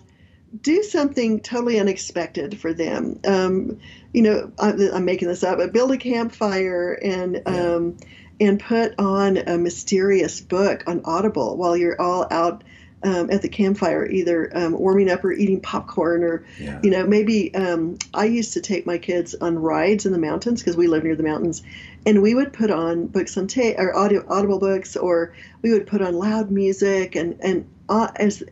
do 0.61 0.83
something 0.83 1.39
totally 1.41 1.79
unexpected 1.79 2.59
for 2.59 2.73
them. 2.73 3.19
Um, 3.25 3.79
you 4.13 4.21
know, 4.21 4.51
I'm, 4.59 4.79
I'm, 4.93 5.05
making 5.05 5.27
this 5.27 5.43
up, 5.43 5.57
but 5.57 5.73
build 5.73 5.91
a 5.91 5.97
campfire 5.97 6.93
and 6.93 7.41
um, 7.45 7.97
and 8.39 8.59
put 8.59 8.95
on 8.99 9.37
a 9.37 9.57
mysterious 9.57 10.41
book 10.41 10.83
on 10.87 11.01
Audible 11.05 11.57
while 11.57 11.75
you're 11.75 11.99
all 11.99 12.27
out 12.31 12.63
um, 13.03 13.29
at 13.29 13.41
the 13.41 13.49
campfire, 13.49 14.05
either 14.09 14.51
um, 14.55 14.73
warming 14.73 15.09
up 15.09 15.23
or 15.23 15.31
eating 15.31 15.61
popcorn, 15.61 16.23
or 16.23 16.45
yeah. 16.59 16.79
you 16.83 16.89
know, 16.89 17.05
maybe 17.05 17.53
um, 17.53 17.97
I 18.13 18.25
used 18.25 18.53
to 18.53 18.61
take 18.61 18.85
my 18.85 18.97
kids 18.97 19.35
on 19.35 19.59
rides 19.59 20.05
in 20.05 20.11
the 20.11 20.17
mountains 20.17 20.61
because 20.61 20.75
we 20.75 20.87
live 20.87 21.03
near 21.03 21.15
the 21.15 21.23
mountains, 21.23 21.61
and 22.05 22.21
we 22.21 22.33
would 22.33 22.53
put 22.53 22.71
on 22.71 23.07
books 23.07 23.37
on 23.37 23.47
tape 23.47 23.77
or 23.77 23.95
audio 23.95 24.25
audible 24.27 24.59
books, 24.59 24.95
or 24.95 25.33
we 25.61 25.71
would 25.71 25.85
put 25.85 26.01
on 26.01 26.15
loud 26.15 26.49
music, 26.49 27.15
and 27.15 27.39
and 27.41 27.69
uh, 27.87 28.09
as 28.15 28.43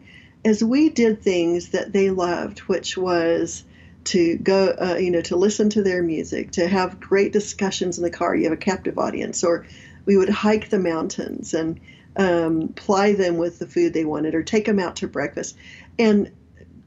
as 0.44 0.64
we 0.64 0.90
did 0.90 1.22
things 1.22 1.70
that 1.70 1.92
they 1.92 2.12
loved, 2.12 2.60
which 2.60 2.98
was 2.98 3.64
to 4.06 4.38
go, 4.38 4.68
uh, 4.68 4.98
you 5.00 5.10
know, 5.10 5.22
to 5.22 5.36
listen 5.36 5.72
to 5.72 5.82
their 5.82 6.04
music, 6.04 6.52
to 6.52 6.68
have 6.68 7.00
great 7.00 7.34
discussions 7.34 7.98
in 7.98 8.04
the 8.04 8.12
car. 8.12 8.36
You 8.36 8.44
have 8.44 8.54
a 8.54 8.58
captive 8.58 9.00
audience, 9.00 9.44
or 9.44 9.66
we 10.06 10.18
would 10.18 10.30
hike 10.30 10.70
the 10.70 10.78
mountains 10.78 11.56
and 11.56 11.80
um, 12.18 12.70
ply 12.70 13.14
them 13.14 13.38
with 13.38 13.60
the 13.60 13.68
food 13.68 13.94
they 13.94 14.06
wanted 14.06 14.36
or 14.36 14.44
take 14.44 14.66
them 14.66 14.80
out 14.80 14.98
to 14.98 15.08
breakfast. 15.08 15.56
And 16.00 16.32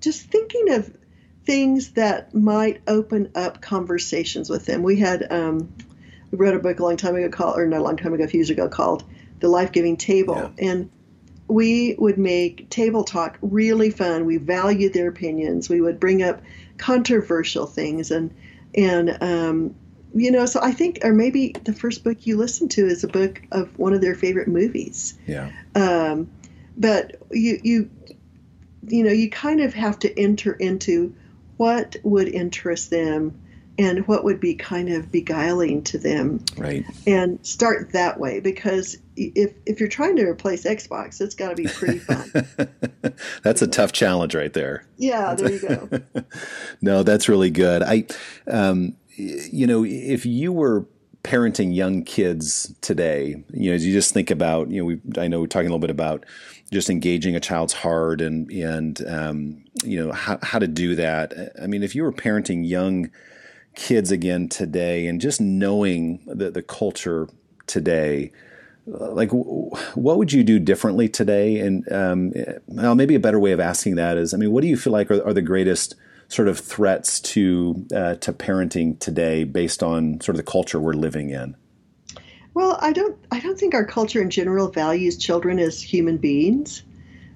just 0.00 0.22
thinking 0.30 0.72
of 0.72 0.96
things 1.44 1.92
that 1.92 2.34
might 2.34 2.82
open 2.86 3.30
up 3.34 3.60
conversations 3.60 4.50
with 4.50 4.66
them. 4.66 4.82
We 4.82 4.96
had, 4.96 5.30
um, 5.32 5.72
we 6.30 6.38
wrote 6.38 6.54
a 6.54 6.58
book 6.58 6.78
a 6.78 6.82
long 6.82 6.96
time 6.96 7.14
ago 7.16 7.28
called, 7.30 7.58
or 7.58 7.66
not 7.66 7.80
a 7.80 7.82
long 7.82 7.96
time 7.96 8.12
ago, 8.12 8.24
a 8.24 8.28
few 8.28 8.40
years 8.40 8.50
ago 8.50 8.68
called 8.68 9.04
The 9.40 9.48
Life 9.48 9.72
Giving 9.72 9.96
Table. 9.96 10.52
Yeah. 10.58 10.70
And 10.70 10.90
we 11.48 11.96
would 11.98 12.18
make 12.18 12.68
table 12.68 13.02
talk 13.04 13.38
really 13.40 13.90
fun. 13.90 14.26
We 14.26 14.36
valued 14.36 14.92
their 14.92 15.08
opinions. 15.08 15.68
We 15.68 15.80
would 15.80 15.98
bring 15.98 16.22
up 16.22 16.42
controversial 16.76 17.66
things 17.66 18.10
and 18.10 18.34
and 18.74 19.16
um, 19.22 19.74
you 20.14 20.31
know. 20.31 20.47
So 20.47 20.61
I 20.62 20.73
think, 20.73 21.01
or 21.03 21.12
maybe 21.12 21.55
the 21.64 21.73
first 21.73 22.05
book 22.05 22.27
you 22.27 22.37
listen 22.37 22.68
to 22.71 22.87
is 22.87 23.05
a 23.05 23.09
book 23.09 23.42
of 23.53 23.77
one 23.79 23.92
of 23.92 24.01
their 24.01 24.14
favorite 24.14 24.49
movies. 24.49 25.18
Yeah. 25.27 25.51
Um, 25.75 26.31
but 26.77 27.16
you 27.31 27.61
you 27.62 27.90
you 28.87 29.03
know 29.03 29.11
you 29.11 29.29
kind 29.29 29.61
of 29.61 29.75
have 29.75 29.99
to 29.99 30.18
enter 30.18 30.53
into 30.55 31.14
what 31.57 31.97
would 32.05 32.29
interest 32.29 32.90
them 32.90 33.38
and 33.79 34.07
what 34.09 34.25
would 34.25 34.40
be 34.40 34.55
kind 34.55 34.88
of 34.88 35.11
beguiling 35.12 35.83
to 35.83 35.99
them 35.99 36.44
right 36.57 36.85
and 37.07 37.44
start 37.44 37.92
that 37.92 38.18
way 38.18 38.40
because 38.40 38.97
if 39.16 39.53
if 39.66 39.81
you're 39.81 39.88
trying 39.88 40.16
to 40.16 40.25
replace 40.25 40.64
xbox 40.64 41.21
it's 41.21 41.35
got 41.35 41.51
to 41.51 41.57
be 41.57 41.66
pretty 41.66 41.99
fun 41.99 42.33
that's 43.42 43.61
a 43.61 43.66
tough 43.66 43.92
challenge 43.92 44.35
right 44.35 44.53
there 44.53 44.85
yeah 44.97 45.35
there 45.35 45.51
you 45.51 45.61
go 45.61 45.88
no 46.81 47.03
that's 47.03 47.29
really 47.29 47.51
good 47.51 47.83
i 47.83 48.07
um, 48.51 48.97
you 49.18 49.66
know 49.66 49.85
if 49.85 50.24
you 50.24 50.52
were 50.52 50.87
parenting 51.24 51.74
young 51.74 52.04
kids 52.04 52.72
today 52.81 53.42
you 53.52 53.70
know 53.70 53.74
as 53.74 53.85
you 53.85 53.92
just 53.92 54.14
think 54.14 54.31
about 54.31 54.70
you 54.70 54.81
know 54.81 54.85
we 54.85 55.00
i 55.20 55.26
know 55.26 55.40
we're 55.40 55.46
talking 55.46 55.66
a 55.66 55.70
little 55.70 55.78
bit 55.78 55.90
about 55.90 56.24
just 56.70 56.90
engaging 56.90 57.35
a 57.35 57.40
child's 57.40 57.72
heart 57.72 58.20
and 58.20 58.50
and 58.50 59.07
um, 59.09 59.64
you 59.85 60.02
know 60.02 60.12
how, 60.12 60.38
how 60.42 60.59
to 60.59 60.68
do 60.68 60.94
that. 60.96 61.52
I 61.61 61.66
mean 61.66 61.83
if 61.83 61.94
you 61.94 62.02
were 62.02 62.12
parenting 62.12 62.68
young 62.68 63.11
kids 63.74 64.11
again 64.11 64.48
today 64.48 65.07
and 65.07 65.20
just 65.20 65.40
knowing 65.40 66.20
the, 66.26 66.50
the 66.50 66.62
culture 66.62 67.28
today 67.66 68.33
like 68.87 69.31
what 69.31 70.16
would 70.16 70.33
you 70.33 70.42
do 70.42 70.59
differently 70.59 71.11
today? 71.11 71.59
And 71.59 71.90
um, 71.92 72.33
well, 72.66 72.94
maybe 72.94 73.14
a 73.14 73.20
better 73.20 73.38
way 73.38 73.52
of 73.52 73.61
asking 73.61 73.96
that 73.96 74.16
is 74.16 74.33
i 74.33 74.37
mean 74.37 74.50
what 74.50 74.62
do 74.62 74.68
you 74.68 74.76
feel 74.76 74.92
like 74.92 75.11
are, 75.11 75.24
are 75.26 75.35
the 75.35 75.42
greatest 75.42 75.94
sort 76.28 76.48
of 76.48 76.58
threats 76.58 77.20
to 77.20 77.86
uh, 77.94 78.14
to 78.16 78.32
parenting 78.32 78.98
today 78.98 79.44
based 79.44 79.82
on 79.82 80.20
sort 80.20 80.36
of 80.38 80.44
the 80.44 80.50
culture 80.50 80.78
we're 80.78 80.92
living 80.92 81.30
in 81.30 81.56
well 82.54 82.78
i 82.80 82.92
don't 82.92 83.16
i 83.30 83.40
don't 83.40 83.58
think 83.58 83.74
our 83.74 83.84
culture 83.84 84.20
in 84.20 84.30
general 84.30 84.68
values 84.68 85.16
children 85.16 85.58
as 85.58 85.82
human 85.82 86.16
beings 86.16 86.82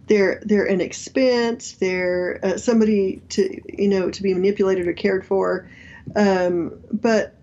they're 0.08 0.42
they're 0.44 0.66
an 0.66 0.80
expense 0.80 1.72
they're 1.72 2.38
uh, 2.42 2.56
somebody 2.56 3.22
to 3.28 3.60
you 3.68 3.88
know 3.88 4.10
to 4.10 4.22
be 4.22 4.34
manipulated 4.34 4.86
or 4.86 4.92
cared 4.92 5.24
for 5.24 5.68
um, 6.16 6.80
but 6.90 7.34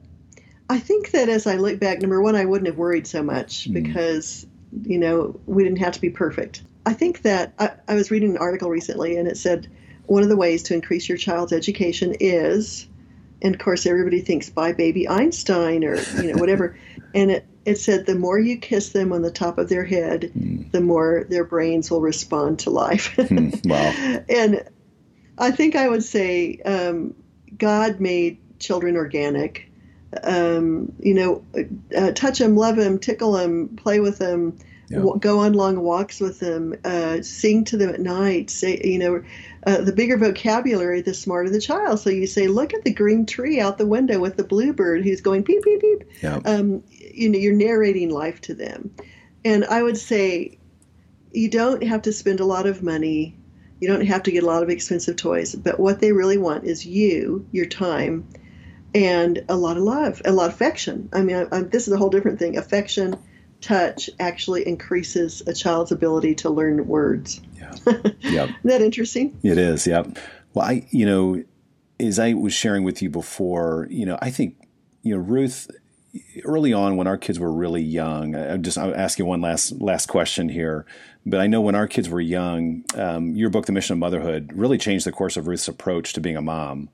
I 0.70 0.80
think 0.80 1.12
that 1.12 1.30
as 1.30 1.48
I 1.48 1.56
look 1.56 1.80
back, 1.80 2.02
number 2.02 2.22
one, 2.22 2.36
I 2.36 2.46
wouldn't 2.46 2.68
have 2.68 2.78
worried 2.78 3.08
so 3.08 3.24
much 3.24 3.68
mm. 3.68 3.74
because, 3.74 4.46
you 4.84 5.00
know, 5.00 5.40
we 5.48 5.64
didn't 5.64 5.80
have 5.80 5.94
to 5.94 6.02
be 6.02 6.10
perfect. 6.10 6.62
I 6.86 6.94
think 6.94 7.24
that 7.24 7.54
I, 7.60 7.72
I 7.88 7.96
was 7.96 8.12
reading 8.12 8.32
an 8.32 8.38
article 8.38 8.70
recently 8.70 9.18
and 9.18 9.28
it 9.28 9.38
said 9.38 9.68
one 10.10 10.24
of 10.24 10.30
the 10.30 10.36
ways 10.36 10.64
to 10.64 10.74
increase 10.74 11.08
your 11.08 11.18
child's 11.18 11.54
education 11.54 12.16
is, 12.20 12.88
and 13.42 13.54
of 13.54 13.62
course, 13.62 13.86
everybody 13.86 14.22
thinks 14.22 14.50
buy 14.50 14.74
baby 14.74 15.08
Einstein 15.08 15.84
or, 15.84 15.98
you 16.22 16.34
know, 16.34 16.40
whatever. 16.40 16.78
and 17.14 17.32
it, 17.32 17.46
it 17.64 17.76
said 17.76 18.06
the 18.06 18.16
more 18.16 18.40
you 18.40 18.58
kiss 18.58 18.90
them 18.90 19.14
on 19.14 19.22
the 19.22 19.32
top 19.32 19.60
of 19.60 19.70
their 19.70 19.86
head, 19.86 20.32
mm. 20.36 20.72
the 20.72 20.82
more 20.82 21.26
their 21.30 21.44
brains 21.44 21.92
will 21.92 22.02
respond 22.02 22.60
to 22.60 22.70
life. 22.72 23.16
Hmm. 23.30 23.50
wow. 23.66 24.24
And 24.30 24.64
I 25.38 25.52
think 25.52 25.76
I 25.76 25.88
would 25.88 26.04
say 26.04 26.60
um, 26.66 27.14
God 27.58 28.00
made 28.00 28.40
children 28.60 28.96
organic. 28.96 29.70
Um, 30.24 30.92
you 31.00 31.14
know, 31.14 31.46
uh, 31.96 32.12
touch 32.14 32.40
them, 32.40 32.56
love 32.56 32.78
them, 32.78 32.98
tickle 32.98 33.34
them, 33.34 33.76
play 33.76 34.00
with 34.00 34.18
them, 34.18 34.58
yeah. 34.90 34.98
w- 34.98 35.20
go 35.20 35.40
on 35.40 35.54
long 35.54 35.80
walks 35.82 36.20
with 36.20 36.40
them, 36.40 36.76
uh, 36.84 37.22
sing 37.22 37.64
to 37.66 37.78
them 37.78 37.90
at 37.90 38.00
night. 38.00 38.50
Say, 38.50 38.82
you 38.84 39.00
know, 39.00 39.24
uh, 39.66 39.82
the 39.82 39.94
bigger 39.94 40.18
vocabulary, 40.18 41.02
the 41.02 41.14
smarter 41.14 41.50
the 41.50 41.62
child. 41.62 42.00
So 42.00 42.10
you 42.10 42.28
say, 42.28 42.48
look 42.48 42.74
at 42.74 42.84
the 42.84 42.94
green 42.94 43.26
tree 43.26 43.60
out 43.60 43.78
the 43.78 43.86
window 43.86 44.20
with 44.20 44.38
the 44.38 44.44
bluebird 44.44 45.04
who's 45.04 45.22
going 45.22 45.44
peep 45.44 45.64
peep 45.64 45.82
peep. 45.82 46.04
Yeah. 46.22 46.40
Um, 46.46 46.84
you 46.90 47.30
know, 47.30 47.40
you're 47.40 47.54
narrating 47.54 48.10
life 48.10 48.42
to 48.42 48.54
them, 48.54 48.96
and 49.44 49.66
I 49.66 49.82
would 49.82 49.98
say, 49.98 50.60
you 51.32 51.50
don't 51.50 51.84
have 51.84 52.04
to 52.04 52.14
spend 52.14 52.40
a 52.40 52.46
lot 52.46 52.66
of 52.66 52.82
money. 52.82 53.38
You 53.80 53.88
don't 53.88 54.06
have 54.06 54.24
to 54.24 54.32
get 54.32 54.44
a 54.44 54.48
lot 54.48 54.64
of 54.64 54.70
expensive 54.70 55.16
toys, 55.16 55.56
but 55.56 55.80
what 55.80 56.00
they 56.00 56.12
really 56.12 56.38
want 56.38 56.66
is 56.66 56.86
you, 56.86 57.48
your 57.52 57.66
time, 57.66 58.28
and 58.94 59.46
a 59.48 59.56
lot 59.56 59.78
of 59.78 59.84
love, 59.84 60.22
a 60.26 60.32
lot 60.32 60.48
of 60.48 60.56
affection. 60.56 61.10
I 61.14 61.22
mean, 61.22 61.36
I, 61.36 61.58
I, 61.58 61.62
this 61.62 61.88
is 61.88 61.94
a 61.94 61.98
whole 61.98 62.10
different 62.10 62.40
thing. 62.40 62.58
Affection, 62.58 63.18
touch 63.62 64.10
actually 64.20 64.68
increases 64.68 65.42
a 65.48 65.54
child's 65.54 65.92
ability 65.92 66.36
to 66.36 66.50
learn 66.50 66.88
words. 66.88 67.42
Yeah. 67.58 67.76
Yeah. 68.22 68.44
Isn't 68.44 68.64
that 68.64 68.82
interesting? 68.82 69.38
It 69.44 69.58
is. 69.58 69.88
Yeah. 69.88 70.04
Well, 70.54 70.66
I, 70.66 70.88
you 70.92 71.06
know, 71.06 71.44
as 72.00 72.20
I 72.20 72.34
was 72.34 72.54
sharing 72.54 72.84
with 72.84 73.02
you 73.02 73.10
before, 73.10 73.88
you 73.90 74.06
know, 74.06 74.18
I 74.22 74.30
think, 74.30 74.56
you 75.02 75.16
know, 75.16 75.22
Ruth, 75.22 75.70
early 76.44 76.74
on 76.74 76.96
when 76.96 77.08
our 77.08 77.18
kids 77.18 77.40
were 77.40 77.52
really 77.52 77.82
young, 77.82 78.36
I'm 78.36 78.64
just 78.64 78.78
I'll 78.78 78.96
ask 78.96 79.20
you 79.20 79.26
one 79.26 79.42
last 79.42 79.74
last 79.82 80.08
question 80.08 80.50
here. 80.50 80.86
But 81.26 81.40
I 81.40 81.48
know 81.48 81.62
when 81.62 81.76
our 81.76 81.88
kids 81.88 82.10
were 82.10 82.22
young, 82.22 82.84
um, 82.96 83.36
your 83.36 83.50
book, 83.50 83.66
The 83.66 83.72
Mission 83.72 83.94
of 83.94 84.00
Motherhood, 84.00 84.52
really 84.54 84.78
changed 84.78 85.06
the 85.06 85.12
course 85.12 85.38
of 85.38 85.48
Ruth's 85.48 85.68
approach 85.68 86.14
to 86.14 86.22
being 86.22 86.38
a 86.38 86.42
mom. 86.42 86.90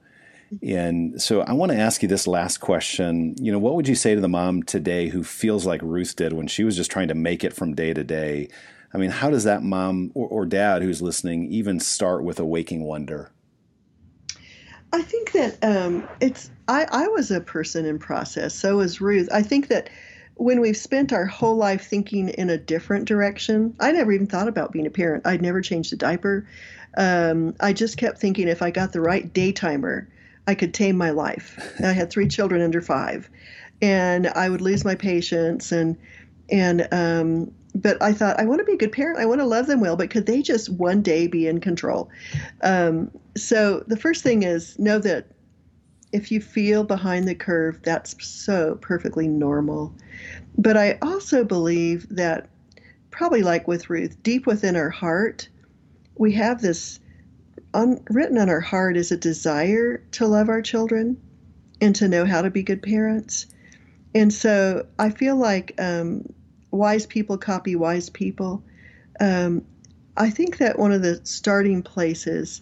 And 0.62 1.22
so 1.22 1.42
I 1.42 1.54
want 1.54 1.72
to 1.72 1.78
ask 1.78 2.02
you 2.02 2.08
this 2.08 2.28
last 2.28 2.60
question. 2.60 3.36
You 3.40 3.52
know, 3.52 3.60
what 3.60 3.76
would 3.76 3.88
you 3.88 3.96
say 3.96 4.16
to 4.16 4.22
the 4.22 4.30
mom 4.30 4.64
today 4.64 5.10
who 5.10 5.24
feels 5.24 5.66
like 5.66 5.82
Ruth 5.82 6.16
did 6.16 6.34
when 6.34 6.48
she 6.48 6.64
was 6.64 6.76
just 6.76 6.92
trying 6.92 7.08
to 7.08 7.16
make 7.16 7.44
it 7.44 7.54
from 7.54 7.74
day 7.74 7.94
to 7.94 8.04
day? 8.04 8.50
I 8.94 8.98
mean, 8.98 9.10
how 9.10 9.30
does 9.30 9.44
that 9.44 9.64
mom 9.64 10.12
or, 10.14 10.28
or 10.28 10.46
dad 10.46 10.82
who's 10.82 11.02
listening 11.02 11.52
even 11.52 11.80
start 11.80 12.24
with 12.24 12.40
Awaking 12.40 12.84
Wonder? 12.84 13.32
I 14.94 15.02
think 15.02 15.34
that 15.34 15.58
um, 15.62 16.08
it's, 16.22 16.50
I, 16.68 16.88
I 16.90 17.08
was 17.10 17.32
a 17.32 17.42
person 17.42 17.86
in 17.86 18.00
process, 18.00 18.54
so 18.54 18.78
was 18.78 19.02
Ruth. 19.02 19.28
I 19.34 19.42
think 19.42 19.68
that 19.68 19.90
when 20.36 20.62
we've 20.62 20.78
spent 20.78 21.12
our 21.12 21.26
whole 21.26 21.56
life 21.56 21.86
thinking 21.86 22.30
in 22.30 22.50
a 22.50 22.58
different 22.58 23.06
direction, 23.06 23.76
I 23.80 23.92
never 23.92 24.12
even 24.14 24.28
thought 24.28 24.48
about 24.48 24.72
being 24.72 24.88
a 24.88 24.92
parent. 24.92 25.26
I'd 25.26 25.42
never 25.42 25.62
changed 25.62 25.92
a 25.92 25.98
diaper. 25.98 26.48
Um, 26.98 27.56
I 27.60 27.74
just 27.74 27.98
kept 27.98 28.20
thinking 28.20 28.48
if 28.48 28.62
I 28.62 28.72
got 28.72 28.94
the 28.94 29.02
right 29.02 29.34
daytimer, 29.34 30.08
I 30.48 30.56
could 30.56 30.74
tame 30.74 30.98
my 30.98 31.10
life. 31.12 31.74
I 31.84 31.92
had 31.94 32.10
three 32.10 32.28
children 32.28 32.62
under 32.62 32.82
five, 32.82 33.30
and 33.82 34.28
I 34.28 34.50
would 34.50 34.62
lose 34.62 34.86
my 34.86 34.96
patience 34.96 35.72
and 35.72 35.98
and 36.50 36.88
um, 36.92 37.52
but 37.74 38.02
I 38.02 38.14
thought 38.14 38.40
I 38.40 38.46
want 38.46 38.60
to 38.60 38.66
be 38.66 38.74
a 38.74 38.78
good 38.78 38.92
parent. 38.92 39.20
I 39.20 39.26
want 39.26 39.42
to 39.42 39.46
love 39.46 39.68
them 39.68 39.82
well, 39.82 39.96
but 39.96 40.10
could 40.10 40.26
they 40.26 40.42
just 40.42 40.70
one 40.70 41.02
day 41.02 41.28
be 41.28 41.48
in 41.48 41.60
control? 41.60 42.10
Um, 42.62 43.12
so 43.36 43.84
the 43.88 43.98
first 43.98 44.24
thing 44.24 44.44
is 44.44 44.80
know 44.80 45.00
that 45.00 45.28
if 46.14 46.32
you 46.32 46.40
feel 46.40 46.84
behind 46.86 47.28
the 47.28 47.36
curve, 47.36 47.82
that's 47.84 48.16
so 48.26 48.76
perfectly 48.82 49.28
normal. 49.28 49.94
But 50.58 50.78
I 50.78 50.98
also 51.02 51.44
believe 51.44 52.08
that 52.10 52.48
probably 53.12 53.44
like 53.44 53.68
with 53.68 53.90
Ruth, 53.90 54.22
deep 54.24 54.48
within 54.48 54.78
our 54.78 54.90
heart, 54.90 55.50
we 56.18 56.32
have 56.34 56.62
this 56.62 57.00
un, 57.76 58.02
written 58.10 58.38
on 58.38 58.50
our 58.50 58.62
heart 58.62 58.98
is 58.98 59.12
a 59.12 59.18
desire 59.18 59.98
to 60.12 60.26
love 60.26 60.50
our 60.50 60.62
children 60.62 61.22
and 61.82 61.96
to 61.98 62.08
know 62.08 62.26
how 62.26 62.42
to 62.42 62.50
be 62.50 62.64
good 62.64 62.82
parents. 62.82 63.48
And 64.16 64.34
so 64.34 64.88
I 64.98 65.10
feel 65.10 65.36
like 65.36 65.76
um, 65.78 66.34
wise 66.72 67.06
people 67.06 67.38
copy 67.38 67.76
wise 67.76 68.10
people. 68.10 68.64
Um, 69.20 69.66
I 70.18 70.30
think 70.30 70.58
that 70.60 70.80
one 70.80 70.94
of 70.94 71.02
the 71.02 71.20
starting 71.26 71.84
places 71.84 72.62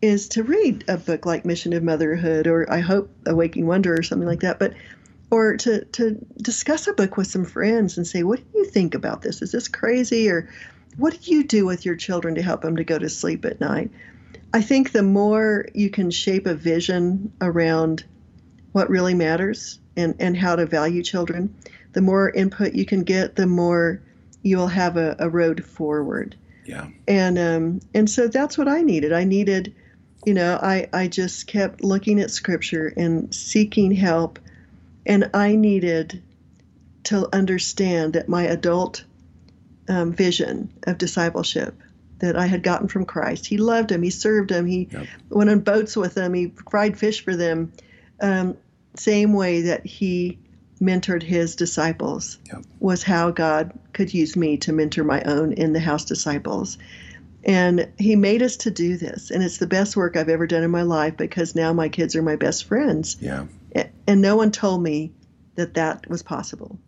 is 0.00 0.28
to 0.28 0.42
read 0.42 0.84
a 0.88 0.96
book 0.96 1.26
like 1.26 1.44
Mission 1.44 1.72
of 1.74 1.82
Motherhood 1.82 2.46
or 2.46 2.70
I 2.72 2.80
hope 2.80 3.10
Awaking 3.26 3.66
Wonder 3.66 3.94
or 3.94 4.02
something 4.02 4.28
like 4.28 4.40
that, 4.40 4.58
but 4.58 4.72
or 5.30 5.58
to, 5.58 5.84
to 5.84 6.16
discuss 6.40 6.86
a 6.86 6.94
book 6.94 7.18
with 7.18 7.26
some 7.26 7.44
friends 7.44 7.98
and 7.98 8.06
say, 8.06 8.22
what 8.22 8.38
do 8.38 8.58
you 8.58 8.64
think 8.64 8.94
about 8.94 9.20
this? 9.20 9.42
Is 9.42 9.52
this 9.52 9.68
crazy? 9.68 10.30
Or 10.30 10.48
what 10.96 11.20
do 11.20 11.30
you 11.34 11.44
do 11.44 11.66
with 11.66 11.84
your 11.84 11.96
children 11.96 12.34
to 12.36 12.42
help 12.42 12.62
them 12.62 12.76
to 12.76 12.84
go 12.84 12.98
to 12.98 13.10
sleep 13.10 13.44
at 13.44 13.60
night? 13.60 13.90
I 14.52 14.62
think 14.62 14.92
the 14.92 15.02
more 15.02 15.66
you 15.74 15.90
can 15.90 16.10
shape 16.10 16.46
a 16.46 16.54
vision 16.54 17.32
around 17.40 18.04
what 18.72 18.88
really 18.88 19.14
matters 19.14 19.78
and, 19.96 20.14
and 20.18 20.36
how 20.36 20.56
to 20.56 20.66
value 20.66 21.02
children, 21.02 21.54
the 21.92 22.00
more 22.00 22.30
input 22.30 22.74
you 22.74 22.86
can 22.86 23.02
get, 23.02 23.36
the 23.36 23.46
more 23.46 24.00
you'll 24.42 24.68
have 24.68 24.96
a, 24.96 25.16
a 25.18 25.28
road 25.28 25.64
forward. 25.64 26.36
Yeah. 26.64 26.88
And 27.06 27.38
um, 27.38 27.80
and 27.94 28.08
so 28.10 28.28
that's 28.28 28.58
what 28.58 28.68
I 28.68 28.82
needed. 28.82 29.12
I 29.12 29.24
needed, 29.24 29.74
you 30.26 30.34
know, 30.34 30.58
I, 30.62 30.88
I 30.92 31.08
just 31.08 31.46
kept 31.46 31.82
looking 31.82 32.20
at 32.20 32.30
scripture 32.30 32.92
and 32.96 33.34
seeking 33.34 33.90
help 33.92 34.38
and 35.06 35.30
I 35.32 35.56
needed 35.56 36.22
to 37.04 37.28
understand 37.34 38.12
that 38.12 38.28
my 38.28 38.44
adult 38.44 39.04
um, 39.88 40.12
vision 40.12 40.70
of 40.82 40.98
discipleship 40.98 41.74
that 42.18 42.36
I 42.36 42.46
had 42.46 42.62
gotten 42.62 42.88
from 42.88 43.04
Christ. 43.04 43.46
He 43.46 43.58
loved 43.58 43.90
them. 43.90 44.02
He 44.02 44.10
served 44.10 44.50
them. 44.50 44.66
He 44.66 44.88
yep. 44.90 45.06
went 45.30 45.50
on 45.50 45.60
boats 45.60 45.96
with 45.96 46.14
them. 46.14 46.34
He 46.34 46.52
fried 46.70 46.98
fish 46.98 47.24
for 47.24 47.36
them. 47.36 47.72
Um, 48.20 48.56
same 48.96 49.32
way 49.32 49.62
that 49.62 49.86
he 49.86 50.38
mentored 50.80 51.22
his 51.22 51.56
disciples 51.56 52.38
Yep. 52.46 52.64
was 52.80 53.02
how 53.02 53.30
God 53.30 53.72
could 53.92 54.14
use 54.14 54.36
me 54.36 54.56
to 54.58 54.72
mentor 54.72 55.04
my 55.04 55.22
own 55.22 55.52
in 55.52 55.72
the 55.72 55.80
house 55.80 56.04
disciples. 56.04 56.78
And 57.44 57.88
he 57.98 58.16
made 58.16 58.42
us 58.42 58.56
to 58.58 58.70
do 58.70 58.96
this. 58.96 59.30
And 59.30 59.42
it's 59.42 59.58
the 59.58 59.66
best 59.66 59.96
work 59.96 60.16
I've 60.16 60.28
ever 60.28 60.46
done 60.46 60.62
in 60.62 60.70
my 60.70 60.82
life 60.82 61.16
because 61.16 61.54
now 61.54 61.72
my 61.72 61.88
kids 61.88 62.16
are 62.16 62.22
my 62.22 62.36
best 62.36 62.64
friends. 62.64 63.16
Yeah. 63.20 63.46
And 64.06 64.20
no 64.20 64.36
one 64.36 64.50
told 64.50 64.82
me 64.82 65.12
that 65.54 65.74
that 65.74 66.08
was 66.08 66.22
possible. 66.22 66.78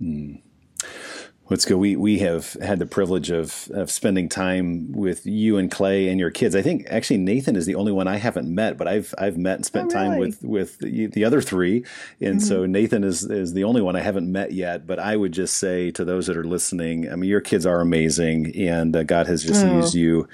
Let's 1.51 1.65
go. 1.65 1.77
We 1.77 1.97
we 1.97 2.21
have 2.21 2.53
had 2.63 2.79
the 2.79 2.87
privilege 2.87 3.29
of 3.31 3.69
of 3.75 3.91
spending 3.91 4.29
time 4.29 4.93
with 4.93 5.27
you 5.27 5.59
and 5.59 5.69
Clay 5.69 6.09
and 6.09 6.21
your 6.21 6.31
kids. 6.31 6.55
I 6.55 6.63
think 6.63 6.87
actually 6.89 7.17
Nathan 7.17 7.57
is 7.57 7.67
the 7.67 7.75
only 7.75 7.91
one 7.91 8.07
I 8.07 8.19
haven't 8.19 8.49
met, 8.55 8.79
but 8.79 8.87
I've 8.87 9.13
I've 9.19 9.37
met 9.37 9.57
and 9.57 9.67
spent 9.67 9.91
Oh, 9.91 9.95
time 9.95 10.17
with 10.19 10.45
with 10.45 10.79
the, 10.79 11.07
the 11.07 11.25
other 11.25 11.41
three, 11.43 11.85
and 12.21 12.41
so 12.41 12.67
Nathan 12.67 13.03
is 13.03 13.25
is 13.25 13.53
the 13.53 13.65
only 13.65 13.83
one 13.83 13.97
I 13.97 14.01
haven't 14.01 14.31
met 14.31 14.53
yet. 14.53 14.87
But 14.87 15.01
I 15.01 15.17
would 15.17 15.33
just 15.33 15.55
say 15.57 15.91
to 15.91 16.05
those 16.05 16.29
that 16.29 16.37
are 16.37 16.45
listening, 16.45 17.11
I 17.11 17.17
mean, 17.17 17.29
your 17.29 17.41
kids 17.41 17.67
are 17.67 17.81
amazing, 17.81 18.55
and 18.57 18.95
uh, 18.95 19.03
God 19.03 19.27
has 19.27 19.43
just 19.43 19.67
Oh. 19.67 19.77
used 19.77 19.95
you 19.95 20.29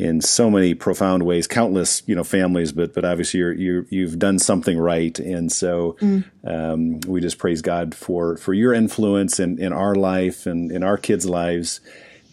in 0.00 0.22
so 0.22 0.50
many 0.50 0.72
profound 0.72 1.24
ways, 1.24 1.46
countless 1.46 2.02
you 2.06 2.14
know 2.14 2.24
families, 2.24 2.72
but 2.72 2.94
but 2.94 3.04
obviously 3.04 3.38
you're, 3.38 3.52
you 3.52 3.86
you've 3.90 4.18
done 4.18 4.38
something 4.38 4.78
right, 4.78 5.18
and 5.18 5.52
so 5.52 5.96
um, 6.44 7.00
we 7.06 7.20
just 7.20 7.38
praise 7.38 7.60
God 7.60 7.94
for 7.94 8.38
for 8.38 8.54
your 8.54 8.72
influence 8.72 9.38
in 9.38 9.58
in 9.58 9.74
our 9.74 9.94
life 9.94 10.46
and 10.46 10.72
in 10.72 10.82
our 10.82 10.96
kids' 10.96 11.26
lives. 11.26 11.80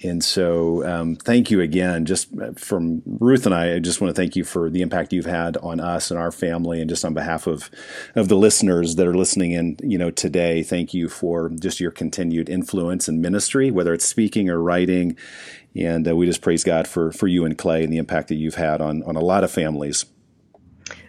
And 0.03 0.23
so, 0.23 0.85
um, 0.87 1.15
thank 1.15 1.49
you 1.49 1.59
again. 1.59 2.05
Just 2.05 2.27
from 2.55 3.01
Ruth 3.05 3.47
and 3.47 3.55
I, 3.55 3.75
I 3.75 3.79
just 3.79 3.99
want 3.99 4.15
to 4.15 4.21
thank 4.21 4.35
you 4.35 4.43
for 4.43 4.69
the 4.69 4.83
impact 4.83 5.11
you've 5.11 5.25
had 5.25 5.57
on 5.57 5.79
us 5.79 6.11
and 6.11 6.19
our 6.19 6.31
family, 6.31 6.79
and 6.79 6.89
just 6.89 7.03
on 7.03 7.13
behalf 7.13 7.47
of 7.47 7.69
of 8.15 8.27
the 8.27 8.35
listeners 8.35 8.95
that 8.95 9.07
are 9.07 9.17
listening 9.17 9.53
in, 9.53 9.75
you 9.81 9.97
know, 9.97 10.11
today. 10.11 10.63
Thank 10.63 10.93
you 10.93 11.09
for 11.09 11.49
just 11.49 11.79
your 11.79 11.91
continued 11.91 12.47
influence 12.47 13.07
and 13.07 13.21
ministry, 13.21 13.71
whether 13.71 13.93
it's 13.93 14.05
speaking 14.05 14.49
or 14.49 14.61
writing. 14.61 15.17
And 15.77 16.07
uh, 16.07 16.15
we 16.15 16.25
just 16.25 16.41
praise 16.41 16.63
God 16.63 16.87
for 16.87 17.11
for 17.11 17.27
you 17.27 17.45
and 17.45 17.57
Clay 17.57 17.83
and 17.83 17.91
the 17.91 17.97
impact 17.97 18.29
that 18.29 18.35
you've 18.35 18.55
had 18.55 18.81
on 18.81 19.03
on 19.03 19.15
a 19.15 19.21
lot 19.21 19.43
of 19.43 19.51
families. 19.51 20.05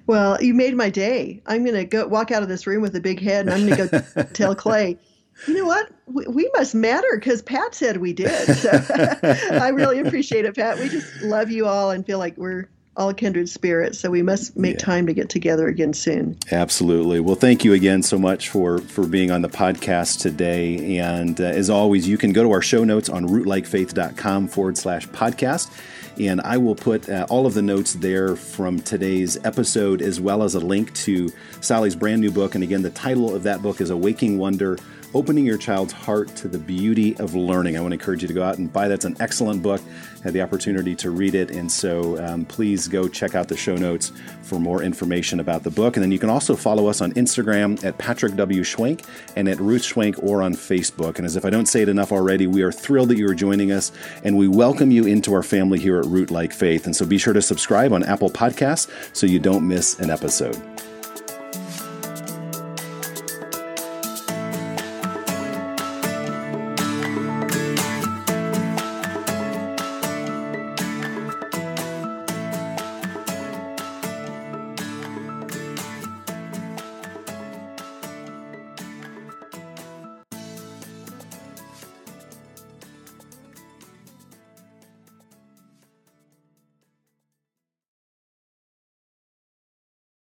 Well, 0.06 0.42
you 0.42 0.54
made 0.54 0.74
my 0.74 0.88
day. 0.88 1.42
I'm 1.46 1.64
going 1.64 1.76
to 1.76 1.84
go 1.84 2.06
walk 2.06 2.30
out 2.30 2.42
of 2.42 2.48
this 2.48 2.66
room 2.66 2.80
with 2.80 2.96
a 2.96 3.00
big 3.00 3.20
head 3.20 3.46
and 3.46 3.54
I'm 3.54 3.66
going 3.66 3.88
to 3.88 4.04
go 4.14 4.22
tell 4.32 4.54
Clay, 4.54 4.98
you 5.46 5.54
know 5.54 5.66
what? 5.66 5.90
We, 6.06 6.26
we 6.26 6.50
must 6.54 6.74
matter 6.74 7.08
because 7.14 7.42
Pat 7.42 7.74
said 7.74 7.98
we 7.98 8.14
did. 8.14 8.56
So 8.56 8.70
I 9.52 9.68
really 9.68 10.00
appreciate 10.00 10.46
it, 10.46 10.56
Pat. 10.56 10.78
We 10.78 10.88
just 10.88 11.22
love 11.22 11.50
you 11.50 11.66
all 11.66 11.90
and 11.90 12.06
feel 12.06 12.18
like 12.18 12.38
we're 12.38 12.70
all 12.98 13.14
kindred 13.14 13.48
spirits. 13.48 13.98
So 13.98 14.10
we 14.10 14.22
must 14.22 14.56
make 14.58 14.74
Yeah. 14.74 14.84
time 14.84 15.06
to 15.06 15.14
get 15.14 15.28
together 15.30 15.68
again 15.68 15.92
soon. 15.94 16.36
Absolutely. 16.50 17.20
Well, 17.20 17.36
thank 17.36 17.64
you 17.64 17.72
again 17.72 18.02
so 18.02 18.18
much 18.18 18.48
for 18.50 18.78
for 18.80 19.06
being 19.06 19.30
on 19.30 19.40
the 19.42 19.48
podcast 19.48 20.20
today. 20.20 20.98
And 20.98 21.40
uh, 21.40 21.44
as 21.44 21.70
always, 21.70 22.06
you 22.08 22.18
can 22.18 22.32
go 22.32 22.42
to 22.42 22.50
our 22.50 22.60
show 22.62 22.82
notes 22.84 23.08
on 23.08 23.26
rootlikefaith.com 23.26 24.48
forward 24.48 24.76
slash 24.76 25.08
podcast. 25.08 25.68
And 26.18 26.40
I 26.40 26.56
will 26.56 26.74
put 26.74 27.08
uh, 27.08 27.26
all 27.30 27.46
of 27.46 27.54
the 27.54 27.62
notes 27.62 27.94
there 27.94 28.34
from 28.34 28.80
today's 28.80 29.42
episode, 29.44 30.02
as 30.02 30.20
well 30.20 30.42
as 30.42 30.54
a 30.54 30.60
link 30.60 30.92
to 30.94 31.30
Sally's 31.60 31.94
brand 31.94 32.20
new 32.20 32.30
book. 32.30 32.54
And 32.54 32.64
again, 32.64 32.82
the 32.82 32.90
title 32.90 33.34
of 33.34 33.44
that 33.44 33.62
book 33.62 33.80
is 33.80 33.90
Awaking 33.90 34.38
Wonder 34.38 34.78
Opening 35.14 35.46
Your 35.46 35.56
Child's 35.56 35.94
Heart 35.94 36.36
to 36.36 36.48
the 36.48 36.58
Beauty 36.58 37.16
of 37.16 37.34
Learning. 37.34 37.78
I 37.78 37.80
want 37.80 37.92
to 37.92 37.94
encourage 37.94 38.20
you 38.20 38.28
to 38.28 38.34
go 38.34 38.42
out 38.42 38.58
and 38.58 38.70
buy 38.70 38.88
that. 38.88 38.94
It's 38.94 39.04
an 39.06 39.16
excellent 39.20 39.62
book. 39.62 39.80
I 39.80 40.24
Had 40.24 40.34
the 40.34 40.42
opportunity 40.42 40.94
to 40.96 41.10
read 41.10 41.34
it. 41.34 41.50
And 41.50 41.72
so 41.72 42.22
um, 42.22 42.44
please 42.44 42.88
go 42.88 43.08
check 43.08 43.34
out 43.34 43.48
the 43.48 43.56
show 43.56 43.76
notes 43.76 44.12
for 44.42 44.58
more 44.58 44.82
information 44.82 45.40
about 45.40 45.62
the 45.62 45.70
book. 45.70 45.96
And 45.96 46.02
then 46.02 46.12
you 46.12 46.18
can 46.18 46.28
also 46.28 46.54
follow 46.54 46.88
us 46.88 47.00
on 47.00 47.12
Instagram 47.14 47.82
at 47.84 47.96
Patrick 47.96 48.36
W. 48.36 48.62
Schwenk 48.62 49.06
and 49.34 49.48
at 49.48 49.58
Ruth 49.60 49.82
Schwenk 49.82 50.22
or 50.22 50.42
on 50.42 50.52
Facebook. 50.52 51.16
And 51.16 51.24
as 51.24 51.36
if 51.36 51.46
I 51.46 51.50
don't 51.50 51.66
say 51.66 51.80
it 51.80 51.88
enough 51.88 52.12
already, 52.12 52.46
we 52.46 52.60
are 52.60 52.72
thrilled 52.72 53.08
that 53.08 53.16
you 53.16 53.28
are 53.30 53.34
joining 53.34 53.72
us 53.72 53.92
and 54.24 54.36
we 54.36 54.46
welcome 54.46 54.90
you 54.90 55.06
into 55.06 55.32
our 55.32 55.42
family 55.42 55.78
here 55.78 55.98
at 55.98 56.04
Rootlike 56.08 56.52
Faith. 56.52 56.86
And 56.86 56.96
so 56.96 57.06
be 57.06 57.18
sure 57.18 57.32
to 57.32 57.42
subscribe 57.42 57.92
on 57.92 58.02
Apple 58.02 58.30
Podcasts 58.30 58.88
so 59.14 59.26
you 59.26 59.38
don't 59.38 59.66
miss 59.66 59.98
an 59.98 60.10
episode. 60.10 60.56